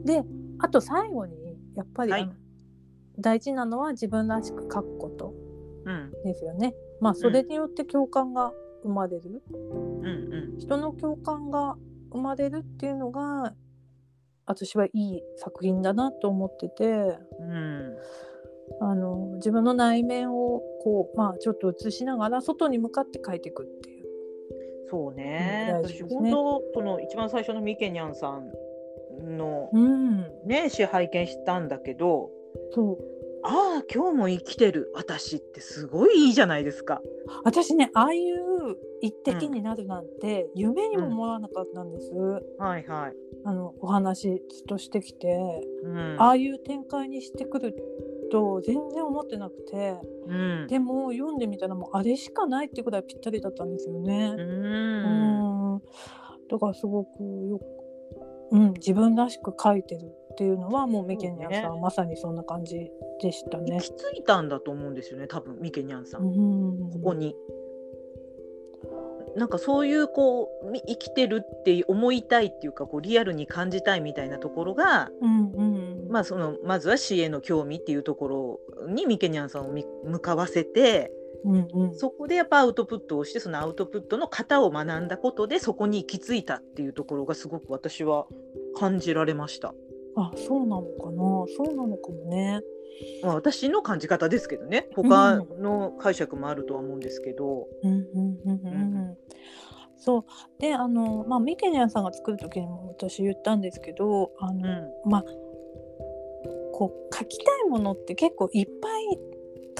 [0.00, 0.04] ん。
[0.04, 0.24] で
[0.60, 1.36] あと最後に
[1.76, 2.30] やっぱり、はい
[3.20, 5.34] 大事なのは自分らしく書くこと
[5.84, 6.74] うんですよね。
[7.00, 8.52] まあそれによって共感が
[8.82, 10.58] 生まれる、うんうん。
[10.58, 11.76] 人の共感が
[12.12, 13.54] 生まれるっていうのが
[14.46, 17.18] 私はいい作品だなと思ってて。
[17.40, 17.96] うん。
[18.80, 24.06] あの自分の内面をこうまあちょっと映しながら外に向かって書いていくっていう。
[24.90, 25.70] そうね。
[25.74, 28.52] うん大事私本当その一番最初のミケニャンさん
[29.38, 32.30] のうん、ね詩拝見したんだけど、
[32.72, 37.00] そうああ今日も生きてる私ってすごいいいじゃないですか。
[37.44, 42.12] 私ねああいう一滴になるなんて夢にも思わなかったんです、
[42.58, 43.12] はいはい。
[43.44, 45.28] あのお話としてきて、
[45.84, 46.16] うん。
[46.20, 47.74] ああいう展開にしてくる
[48.30, 49.96] と全然思ってなくて
[50.26, 50.66] うん。
[50.66, 54.34] でも読んでみたらもうあれしかないってぐらいぴったりだったんですよね。
[54.36, 54.40] う。
[54.40, 55.82] うんん
[56.50, 57.60] だからすごくよ
[58.50, 63.82] うん、自分らしく書いてるっていうのはもうミケニャンさん、まさにそんな感じでしたね行。
[63.82, 66.22] き着いたんだと思うんですよね多分ミケニャンさん。
[66.22, 67.34] うん、ここに。
[69.36, 81.12] なんかそういうこうみ生きてるって思いたいっていうかこうリアルに感じたいみたいなところが、うんうんまあ、そのまずは詩への興味っていうところにミケニャンさんをみ向かわせて
[81.44, 88.26] うんうん、そこでやっぱアウトプットをしてそのアウトプットの型を学んだことでそこに行き着いたっていうところがすごく私は
[88.76, 89.72] 感じられました。
[90.20, 91.16] あそうなのかな？
[91.56, 92.60] そうなのかもね。
[93.22, 94.88] まあ、私の感じ方ですけどね。
[94.94, 97.68] 他の解釈もあるとは思うんですけど。
[97.82, 99.16] うんうんうんうんうん。
[99.96, 100.24] そう。
[100.58, 105.10] であの、まあ、ミケニャンさんが作る時にも私言ったんですけどあの、うん。
[105.10, 105.24] まあ
[106.72, 109.18] こう書きたいものって結構いっぱい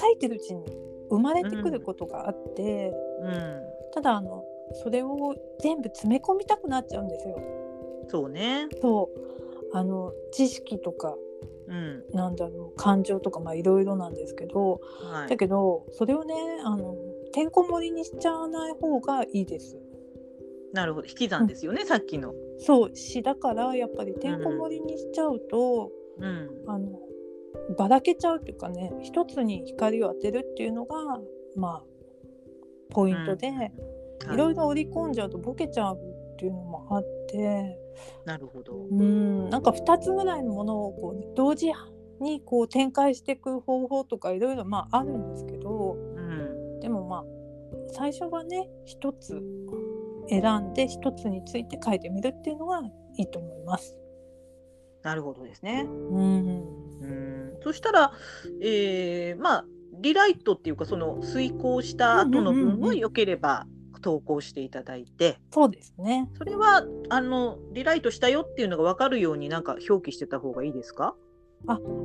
[0.00, 0.64] 書いてるうちに
[1.10, 3.62] 生まれてくることがあって、うん、
[3.94, 4.44] ただあの
[4.82, 7.40] それを全部詰め込みたくなっちゃうんですよ。
[8.08, 8.66] そうね。
[8.80, 11.14] そうあの知識とか
[11.68, 12.04] うん。
[12.12, 14.80] なんだろう感情とかまあいろいろなんですけど、
[15.12, 15.28] はい。
[15.28, 16.96] だけどそれをねあの
[17.32, 19.78] てんこ盛りにしちゃわない方がいいです。
[20.72, 21.06] なるほど。
[21.06, 22.34] 引き算ですよね、さっきの。
[22.58, 26.48] そう詩だからやっぱりてんこ盛りにしちゃうと、うん。
[26.66, 26.98] あの
[27.76, 31.20] ばらけちゃうっていうかね一つに光を当てるっていうのが
[31.56, 31.84] まあ
[32.90, 33.72] ポイントで、はい。
[34.32, 37.78] いろいろ織り込んじゃうとボケちゃうっていうのもあって
[38.24, 38.74] なるほど。
[38.90, 41.72] うんなんか2つぐらいのものをこう同時
[42.20, 47.24] にこう展開していく方法とかいろいろまああるんですけどうんでもまあ
[47.92, 49.42] 最初はね一つ
[50.28, 52.80] 選んで一つについて書いてみるっていうのが
[53.16, 53.96] いいと思います。
[55.02, 55.86] なるほどですね。
[55.88, 56.46] うん
[57.00, 58.12] うんそしたら、
[58.62, 59.64] えーまあ
[60.00, 63.66] リライトっていうかその遂行した後の分を良ければ
[63.98, 66.28] 投稿していただいて、そうですね。
[66.36, 71.14] それはあのリライトしたよっていうのが分かるようになんか表記してた方がいいですか？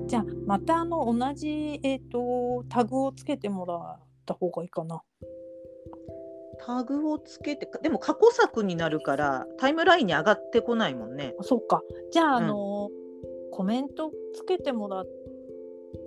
[0.08, 5.02] じゃあまたあの同じ、えー、とタグをつけてもらった方がいいかな。
[6.66, 11.36] タグをつけてかでも過去作になるからタイムラインに上がってこないもんね。
[11.40, 11.82] あそうか。
[12.12, 12.90] じゃあ、うんあの
[13.52, 15.08] コメントつけてもらっ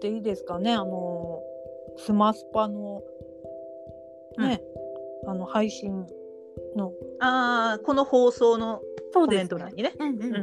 [0.00, 0.72] ていいですかね？
[0.74, 1.40] あの
[1.96, 3.02] スマスパの
[4.36, 4.60] ね、
[5.26, 6.06] あの配信
[6.76, 9.92] のああこの放送のコメント欄にね。
[9.98, 10.38] うんうんうんうんう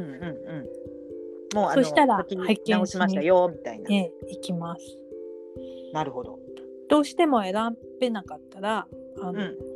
[1.52, 1.54] ん。
[1.54, 3.88] もうあのそしたら拝見直しましたよみたいな。
[3.90, 4.98] ええ行きます。
[5.92, 6.38] なるほど。
[6.88, 7.54] どうしても選
[8.00, 8.86] べなかったら
[9.20, 9.74] あの、うん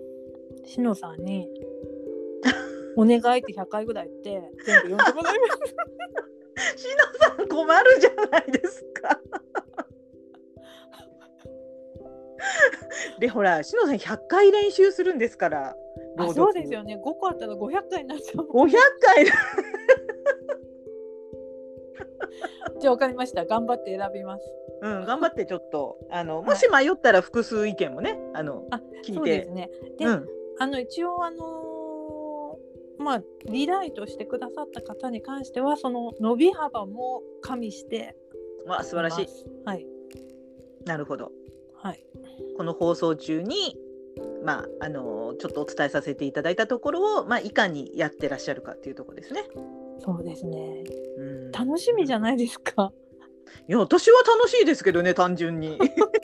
[0.64, 1.48] しのさんに
[2.96, 5.46] お願いって100回ぐらい言って全部読んでもらいま
[6.76, 6.76] す。
[6.76, 9.18] しのさん困るじゃないですか。
[13.18, 15.76] でほらしのさん100回練習するんですから。
[16.34, 16.96] そうですよね。
[16.96, 18.46] 5個あったら500回になっちゃう。
[18.46, 18.70] 500
[19.00, 19.24] 回
[22.80, 23.44] じゃあ分かりました。
[23.44, 24.52] 頑張って選びます。
[24.80, 29.50] うん頑張ってちょっとあのもし迷ったら複数意見もねあのあ聞いてそうです。
[29.50, 29.70] ね。
[29.98, 30.26] で、うん
[30.60, 38.16] あの一応あのーまあリライトしてくださった方に関してはその伸び幅も加味して
[38.66, 39.28] わ素晴らしい。
[39.64, 39.86] はい
[40.84, 41.30] なるほど。
[41.82, 42.04] はい
[42.56, 43.76] この放送中に、
[44.44, 49.44] まあ、あのちょっとお伝えさせていただいたところを、まあ、いかにやってらっしゃるかっていうところですね。
[50.00, 50.84] そうですね。
[51.18, 52.92] うん、楽しみじゃないですか。
[53.68, 55.78] いや私は楽しいですけどね単純に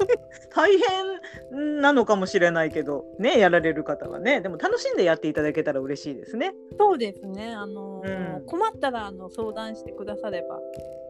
[0.55, 0.71] 大
[1.53, 6.55] 変なのかもしれないけどねやられる方はねでも楽しんでやっていただけたら嬉しいですね。
[6.79, 7.55] そうですね。
[7.55, 10.61] あのーうん困ったらあの相談してくだされば、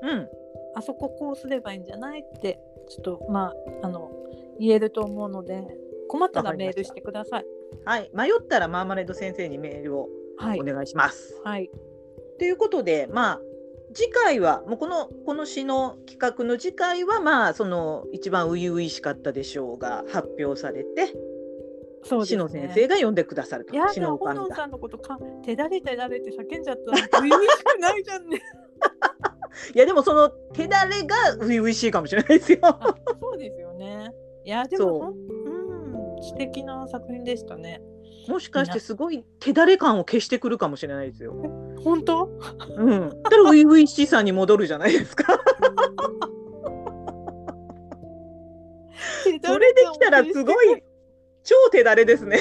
[0.02, 0.28] うん
[0.76, 4.10] あそここうすればいいんじゃないってちょっとまああの
[4.58, 5.66] 言えると思うので、
[6.08, 7.46] 困ったらメールしてください。
[7.84, 11.40] はい、迷ったらマーマレード先生にメールをはいお願いします。
[11.44, 11.70] はい
[12.38, 13.40] ということでまあ
[13.92, 21.14] 次回はもうこのこの詩の企画の次回はまあその一番初々しかったでしょうが発表されて
[22.02, 22.26] そうね。
[22.26, 24.18] 詩の先生が読んでくださるとや詩の
[24.54, 28.42] さんのことか、手だれ手だれって叫んじゃったら、初々しくないじゃんね。
[29.74, 32.58] いやでもその手だれが初々しいかもしれないですよ。
[32.62, 34.12] あ、そうですよね。
[34.44, 37.80] いや、でもうん、素敵な作品でしたね。
[38.28, 41.34] もしかしてすごい手だれ感を消してくるかもしれないですよ。
[41.82, 42.30] 本当？
[42.76, 43.08] うん。
[43.22, 45.38] だから初々しさに戻るじゃないですか。
[49.44, 50.82] それできたらすごい
[51.42, 52.40] 超手だれですね。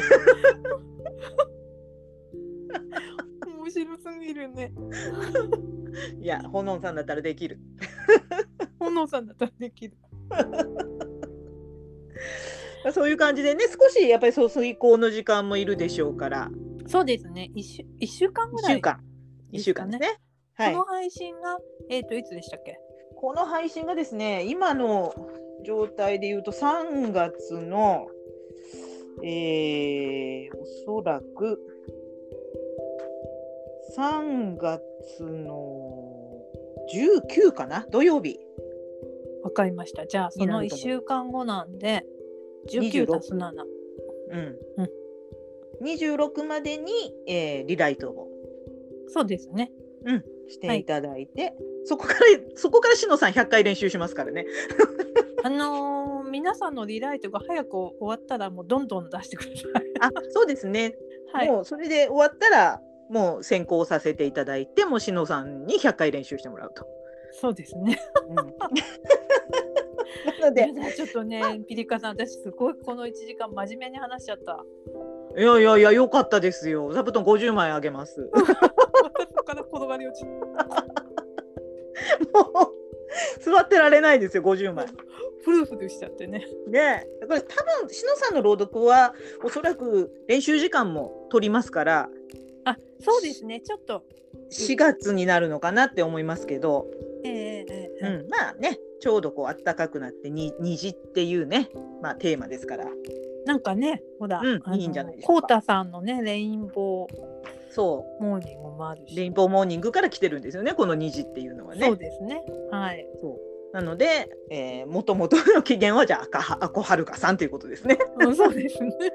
[3.45, 4.73] 面白すぎるね。
[6.21, 7.59] いや、ほのんさんだったらできる。
[8.79, 9.97] ほのさんだったらできる。
[12.93, 16.51] そういう感じでね、少しやっぱりそう遂行の時間もいるでしょうから、
[16.87, 17.49] そうですね。
[17.55, 18.75] 一週一週間ぐ1らい。
[18.75, 18.99] 週間。
[19.53, 20.19] 1週間ですね。
[20.55, 20.85] はいこの。
[20.85, 21.57] 配信が
[21.89, 22.77] えっ、といつでしたっけ？
[23.15, 25.13] この配信がですね、今の
[25.65, 28.07] 状態で言うと3月の、
[29.23, 31.57] えー、おそらく
[33.97, 36.41] 3月の
[36.93, 37.85] 19かな？
[37.89, 38.37] 土曜日。
[39.43, 40.05] わかりました。
[40.05, 42.05] じゃあその一週間後なんで、
[42.69, 43.63] 十九26足す七。
[43.63, 44.89] うんうん
[45.81, 46.91] 26までに、
[47.27, 48.29] えーリライトを、
[49.07, 49.71] そうですね。
[50.05, 51.53] うん、していただいて、
[51.85, 52.19] そこから
[52.55, 54.45] そこからしのさん100回練習しますからね。
[55.43, 59.83] あのー皆さんのリライトが早く終わったらもうどんどん出してください。
[59.99, 60.95] あそうですね
[61.31, 61.47] はい。
[61.47, 66.87] もうそれで終わったらもう先行させていただいてもうしのさんに100回練習してもらうと。
[67.33, 67.99] そうですね。
[70.39, 74.63] なのでちょっとね、ピリカさん、私すごいこの1時間真面目に話しちゃった。
[75.37, 76.91] いやいやいやよかったですよ。
[76.93, 78.29] 座布団50枚あげます。
[82.33, 82.73] もう
[83.39, 84.87] 座ってられないですよ50枚。
[85.43, 86.45] フルフルしちゃってね。
[86.67, 92.09] ねえこれ多分しのさんの朗読はおそらく練習時間も取りますから
[92.65, 93.61] あ、そうですね。
[93.61, 94.03] ちょっと。
[94.51, 96.87] 4月になるのかなって思いますけど、
[97.23, 101.69] えええええうえん、まあねちょうどこう暖かくなってに虹っていうね、
[102.01, 102.85] まあ、テーマですから
[103.45, 107.09] なんかね、ほら、うんいいんじゃないですかコウタさんのね、レインボー
[107.69, 109.17] そモーニングもあるうし。
[109.17, 111.85] レインボーモーニングから来てるんですよねこの虹っていうのはね。
[111.85, 112.41] そうですね。
[112.71, 113.05] はい。
[113.19, 117.97] そうなので、えー、もともとの起源はじゃあ赤はアコはるかさんということですね。
[118.21, 118.93] うんそうですね。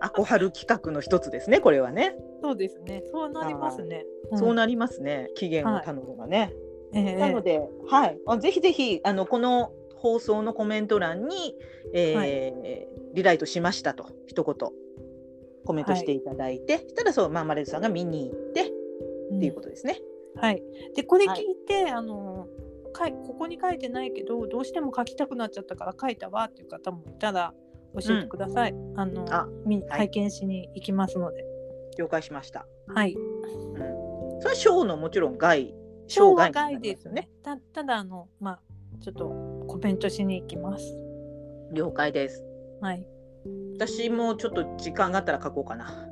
[0.00, 2.16] アコハル企画の一つですねこれはね。
[2.40, 3.02] そうですね。
[3.12, 4.06] そうなりますね。
[4.32, 6.54] そうな、なりますね起源を頼むのがね。
[6.92, 11.54] ええなので、はい、あぜひぜひあのこの放送のコメント欄に、
[11.92, 14.54] えーリライトしましたと一言
[15.64, 18.64] コメントしていただいて、そしたらそうマーマレードさんが見に行ってっ
[19.30, 19.98] うんていうことですね。
[20.36, 20.62] はい。
[20.94, 22.46] で、これ聞いて、あの、
[22.92, 27.54] かいここに書いてないけど、どうしても書きたくなっちゃったから書いたわっていう方もいたら、
[28.00, 28.74] 教えてください。
[28.96, 31.44] あの、あみはい拝見しに行きますので。
[31.98, 32.66] 了解しました。
[32.88, 33.14] はい。
[33.14, 35.74] うん、それはショーのもちろん外
[36.08, 37.28] 昭和になり外ですね。。
[37.42, 38.60] たただ、あの、まあ、
[39.00, 39.28] ちょっと
[39.66, 40.98] コメントしに行きます。
[41.72, 42.44] 了解です。
[42.80, 43.06] はい。
[43.74, 46.08] 私もちょっと時間があったら書こうかな。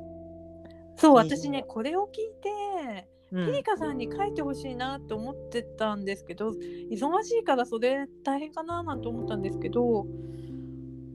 [0.97, 6.51] そう虹私ねこれを聞いてうんピリカさんに書いてほしいなと思ってたんですけど
[6.91, 10.05] 忙しいからそれ大変かななんて思ったんですけど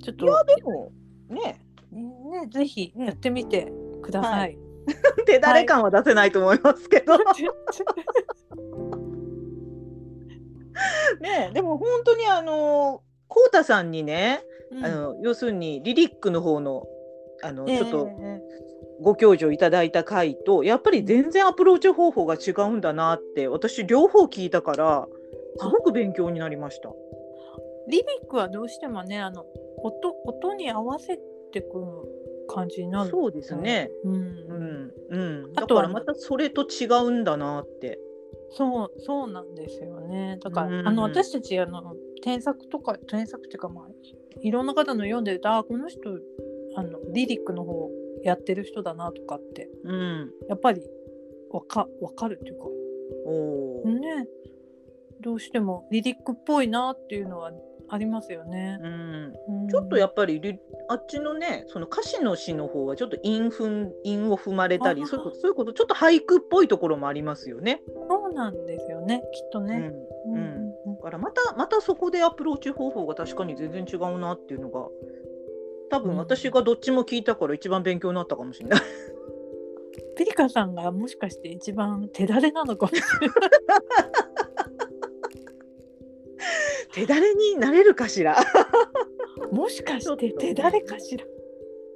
[0.03, 0.93] ちょっといやでも
[1.29, 3.73] ねねぜひやってみて
[4.03, 4.59] ください。
[5.27, 7.19] 手だれ感は出せないと思いますけど、
[11.21, 14.85] ねでも本当にあのこうたさんにね、うん。
[14.85, 16.85] あの要するにリリックの方の
[17.43, 17.79] あの、ええ。
[17.79, 18.61] ちょっとええ
[19.03, 25.09] ご教授いただいた回とやっぱり全然アプローチ方法が違うんだなって私両方聞いたから
[25.57, 26.91] すごく勉強になりました。
[27.89, 29.45] リリックはどうしてもねあの
[29.83, 31.19] 音音に合わせ
[31.51, 31.87] てくる
[32.51, 33.11] 感じになる。
[33.11, 33.91] そうですね。
[34.05, 34.15] うん。
[34.15, 34.93] うん。
[35.11, 35.83] うん、あとは。
[35.83, 37.99] だからまたそれと違うんだなって。
[38.53, 40.39] そうそうなんですよね。
[40.43, 40.89] だから、うん。
[40.89, 43.89] あの私たちあの添削とか添削っていうかまあ
[44.43, 46.01] いろんな方の読んでるとあこの人
[46.77, 47.91] あのリリックの方
[48.25, 50.83] やってる人だなとかってうん、やっぱり
[51.51, 52.65] わかわかるっていうか。
[53.27, 54.01] おー。
[54.01, 54.27] ね
[55.21, 57.53] どうしてもリリックっぽいなっていうのは
[57.89, 58.79] ありますよね。
[58.81, 60.59] うん、うんちょっとやっぱりリ
[60.89, 67.83] あっちのねその歌詞の詩の方はちょっと韻踏ん韻を踏まれたりそういうことそういうことちょっと俳句っぽいところもありますよね。
[68.09, 69.93] そうなんですよねきっとね。
[70.27, 74.89] うんうんだからまたまたそこでアプローチ方法が確かに全然違うなっていうのが
[75.91, 78.81] 多分うん私がどっちも聞いたから一番勉強になったかもしれない。
[80.17, 83.39] ピリカさんがもしかして一番手だれなのかもしれない。
[86.93, 88.37] 手だれになれるかしら？
[89.53, 91.25] もしかしてと手だれかしら？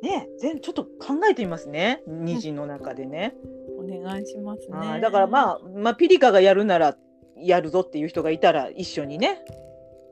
[0.03, 3.35] ね全ちょっと考えてみますね虹の中でね。
[3.79, 4.77] お願いしますね。
[4.77, 6.97] はいだからまあ、まあ、ピリカがやるなら
[7.37, 9.45] やるぞっていう人がいたら一緒にね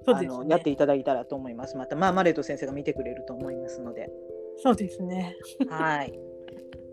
[0.05, 0.47] そうですね。
[0.49, 1.77] やっていただいたらと思います。
[1.77, 4.11] またまあマレート先生が見てくれると思いますので。
[4.57, 5.37] そうですね。
[5.69, 6.13] はい。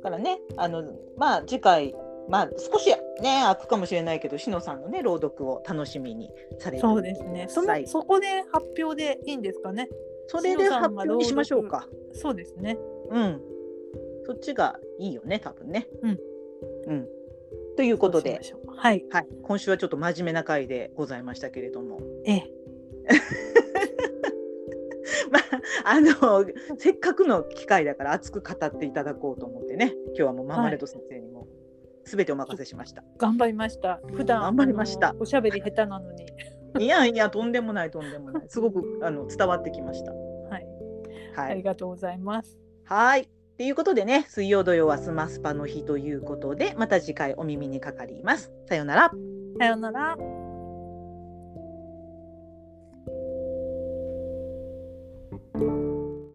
[0.04, 0.84] だからねあの
[1.18, 1.96] まあ次回
[2.30, 2.90] まあ少し
[3.22, 7.48] ね空くかもしれないけどしのさんのね朗読を楽しみにされてそうですね。
[7.50, 9.90] そはいのそこで発表でいいんですかね？
[10.28, 11.88] それで発表にしましょうか。
[12.14, 12.78] そうですね。
[13.10, 13.42] うん。
[14.26, 15.88] そっちがいいよね多分ね。
[16.04, 16.20] うん。
[16.88, 17.08] うん。
[17.76, 19.04] ということではい。
[19.10, 22.44] はい、今週はちょっと真面目な回でございましたけれども、ええ。
[25.32, 25.44] まあ、
[25.86, 26.46] あの
[26.78, 31.29] せっかくの機会だから熱く語っていただこうと思ってね今日はもうママレット先生に
[32.10, 33.04] も全てお任せしました。
[33.18, 34.00] 頑張りました。
[34.14, 36.26] 普段頑張りましたおしゃべり下手なのに。
[36.80, 40.12] いやいやとんでもないとんでもないすごくあの伝わってきました。
[40.14, 40.68] はい。
[41.36, 42.58] はい、ありがとうございます。
[42.84, 43.28] はいっ
[43.60, 48.52] ていうことでね水曜土曜はスマスパの日ということでまた次回お耳にかかります。
[48.68, 49.12] さようなら。
[49.60, 50.18] さようなら。
[55.56, 55.89] うん